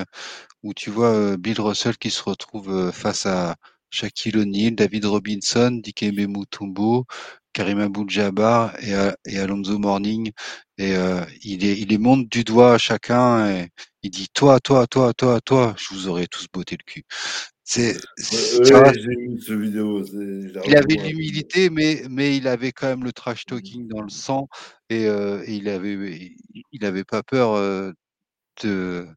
où 0.64 0.74
tu 0.74 0.90
vois 0.90 1.36
Bill 1.38 1.60
Russell 1.60 1.98
qui 1.98 2.12
se 2.12 2.24
retrouve 2.24 2.92
face 2.92 3.26
à 3.26 3.56
Shaquille 3.90 4.38
O'Neal, 4.38 4.76
David 4.76 5.06
Robinson, 5.06 5.82
Dikembe 5.84 6.28
Mutombo, 6.30 7.06
Karim 7.52 7.80
Abdul-Jabbar 7.80 8.76
et, 8.82 8.94
et, 9.26 9.40
Alonso 9.40 9.80
Morning. 9.80 10.32
Et 10.78 10.96
euh, 10.96 11.26
il, 11.44 11.64
il 11.64 11.88
les 11.90 11.98
montre 11.98 12.30
du 12.30 12.44
doigt 12.44 12.76
à 12.76 12.78
chacun 12.78 13.68
il 14.06 14.12
dit 14.12 14.28
toi, 14.34 14.60
toi, 14.60 14.86
toi, 14.86 15.14
toi, 15.14 15.42
toi, 15.42 15.76
je 15.78 15.96
vous 15.96 16.08
aurais 16.08 16.28
tous 16.28 16.46
botté 16.54 16.78
le 16.78 16.84
cul. 16.84 17.04
C'est, 17.64 17.94
ouais, 17.96 18.94
j'ai 18.94 19.16
vu 19.16 19.42
ce 19.42 19.54
vidéo. 19.54 20.04
Il 20.66 20.78
avait 20.78 20.96
l'humilité, 20.96 21.72
mais, 21.72 22.04
mais 22.10 22.38
il 22.38 22.48
avait 22.48 22.72
quand 22.72 22.86
même 22.88 23.04
le 23.04 23.12
trash 23.12 23.46
talking 23.46 23.88
dans 23.88 24.02
le 24.02 24.10
sang 24.10 24.48
et, 24.92 25.08
euh, 25.08 25.44
et 25.48 25.56
il 25.56 25.68
avait, 25.68 26.36
il 26.72 26.86
avait 26.86 27.04
pas 27.04 27.24
peur 27.24 27.54
euh, 27.54 27.92
de, 28.62 29.08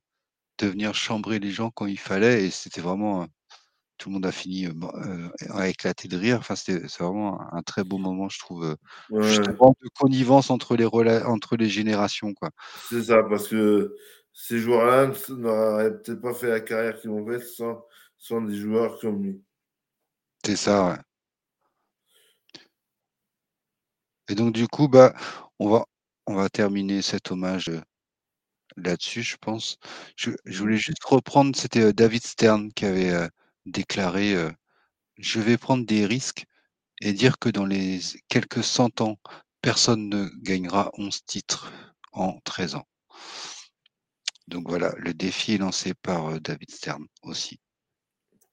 de 0.57 0.66
venir 0.66 0.94
chambrer 0.94 1.38
les 1.38 1.51
gens 1.51 1.70
quand 1.70 1.85
il 1.85 1.98
fallait 1.98 2.44
et 2.44 2.51
c'était 2.51 2.81
vraiment 2.81 3.27
tout 3.98 4.09
le 4.09 4.14
monde 4.14 4.27
a 4.27 4.33
fini 4.33 4.66
euh, 4.66 5.29
à 5.51 5.68
éclater 5.68 6.07
de 6.09 6.16
rire. 6.16 6.38
Enfin, 6.38 6.55
c'est 6.55 6.80
vraiment 6.99 7.43
un, 7.43 7.59
un, 7.59 7.62
très 7.62 7.82
beau 7.82 7.99
moment, 7.99 8.28
je 8.28 8.39
trouve, 8.39 8.76
ouais. 9.11 9.22
justement 9.24 9.74
de 9.82 9.89
connivence 9.99 10.51
entre 10.51 10.76
les 10.76 10.86
entre 10.86 11.57
les 11.57 11.68
générations, 11.68 12.32
quoi. 12.32 12.51
C'est 12.89 13.03
ça, 13.03 13.24
parce 13.24 13.49
que 13.49 13.93
ces 14.41 14.61
joueurs-là 14.61 15.12
n'auraient 15.30 15.99
peut-être 15.99 16.20
pas 16.20 16.32
fait 16.32 16.49
la 16.49 16.61
carrière 16.61 16.97
qu'ils 16.97 17.11
ont 17.11 17.26
fait 17.26 17.41
sans, 17.41 17.84
sans 18.16 18.41
des 18.41 18.55
joueurs 18.55 19.01
comme 19.01 19.20
lui. 19.20 19.43
C'est 20.47 20.55
ça, 20.55 20.91
ouais. 20.91 22.62
Et 24.28 24.36
donc 24.36 24.53
du 24.55 24.68
coup, 24.68 24.86
bah, 24.86 25.12
on 25.59 25.84
va 26.28 26.49
terminer 26.51 27.03
cet 27.03 27.32
hommage 27.32 27.68
là-dessus, 28.76 29.24
je 29.24 29.36
pense. 29.39 29.76
Je, 30.14 30.30
voulais 30.45 30.76
juste 30.76 31.03
reprendre, 31.03 31.57
c'était 31.57 31.93
David 31.93 32.24
Stern 32.24 32.72
qui 32.72 32.84
avait 32.84 33.11
euh, 33.11 33.26
déclaré 33.66 34.34
euh, 34.34 34.53
Je 35.16 35.41
vais 35.41 35.59
prendre 35.59 35.84
des 35.84 36.07
risques 36.07 36.45
et 37.01 37.12
dire 37.12 37.41
que 37.41 37.49
dans 37.49 37.66
les 37.66 37.99
quelques 38.28 38.62
cent 38.62 39.01
ans, 39.01 39.18
personne 39.62 40.09
ne 40.09 40.28
gagnera 40.43 40.93
11 40.97 41.24
titres 41.24 41.72
en 42.12 42.39
13 42.45 42.76
ans. 42.76 42.86
Donc 44.49 44.66
voilà, 44.66 44.94
le 44.96 45.12
défi 45.12 45.55
est 45.55 45.59
lancé 45.59 45.92
par 45.92 46.28
euh, 46.28 46.40
David 46.40 46.70
Stern 46.70 47.07
aussi. 47.22 47.61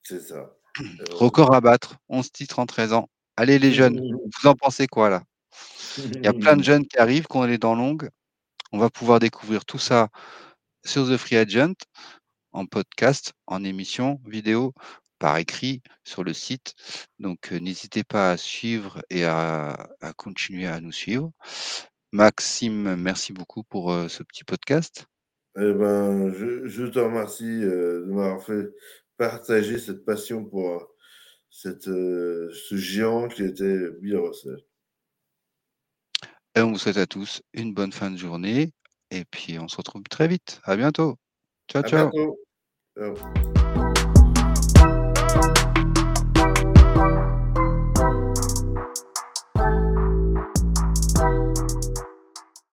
C'est 0.03 0.19
ça. 0.19 0.53
Record 1.11 1.53
à 1.55 1.61
battre, 1.61 1.95
11 2.09 2.31
titres 2.31 2.59
en 2.59 2.65
13 2.65 2.91
ans. 2.91 3.09
Allez 3.37 3.59
les 3.59 3.71
jeunes, 3.71 3.99
vous 4.41 4.47
en 4.47 4.55
pensez 4.55 4.87
quoi 4.87 5.09
là? 5.09 5.23
Il 5.97 6.23
y 6.23 6.27
a 6.27 6.33
plein 6.33 6.57
de 6.57 6.63
jeunes 6.69 6.85
qui 6.85 6.97
arrivent, 6.97 7.27
qu'on 7.27 7.47
est 7.47 7.57
dans 7.57 7.75
longue. 7.75 8.09
On 8.73 8.77
va 8.77 8.89
pouvoir 8.89 9.19
découvrir 9.19 9.63
tout 9.63 9.79
ça 9.79 10.09
sur 10.83 11.07
The 11.07 11.15
Free 11.15 11.37
Agent, 11.37 11.75
en 12.51 12.65
podcast, 12.65 13.31
en 13.47 13.63
émission, 13.63 14.19
vidéo. 14.25 14.73
par 15.17 15.37
écrit 15.37 15.81
sur 16.03 16.25
le 16.25 16.33
site. 16.33 16.75
Donc, 17.19 17.51
n'hésitez 17.51 18.03
pas 18.03 18.31
à 18.31 18.37
suivre 18.37 19.01
et 19.09 19.23
à, 19.23 19.89
à, 20.01 20.11
continuer 20.11 20.67
à 20.67 20.81
nous 20.81 20.91
suivre. 20.91 21.31
Maxime, 22.11 22.95
merci 22.97 23.31
beaucoup 23.31 23.63
pour 23.63 23.93
ce 24.09 24.23
petit 24.23 24.43
podcast. 24.43 25.07
Eh 25.57 25.73
ben, 25.73 26.33
je, 26.33 26.67
je 26.67 26.85
te 26.85 26.99
remercie 26.99 27.61
de 27.61 28.05
m'avoir 28.07 28.43
fait 28.43 28.73
partager 29.17 29.79
cette 29.79 30.03
passion 30.03 30.43
pour 30.43 30.93
cette, 31.49 31.85
ce 31.85 32.75
géant 32.75 33.29
qui 33.29 33.43
était 33.43 33.91
Bill 34.01 34.17
Russell. 34.17 34.57
Et 36.55 36.61
on 36.61 36.71
vous 36.71 36.77
souhaite 36.77 36.97
à 36.97 37.05
tous 37.05 37.41
une 37.53 37.73
bonne 37.73 37.91
fin 37.91 38.11
de 38.11 38.17
journée. 38.17 38.71
Et 39.11 39.25
puis, 39.25 39.59
on 39.59 39.67
se 39.67 39.77
retrouve 39.77 40.03
très 40.03 40.27
vite. 40.27 40.61
À 40.63 40.75
bientôt. 40.75 41.17
Ciao, 41.69 41.83
à 41.83 41.87
ciao. 41.87 42.09
Bientôt. 42.11 42.39
ciao. 42.97 43.54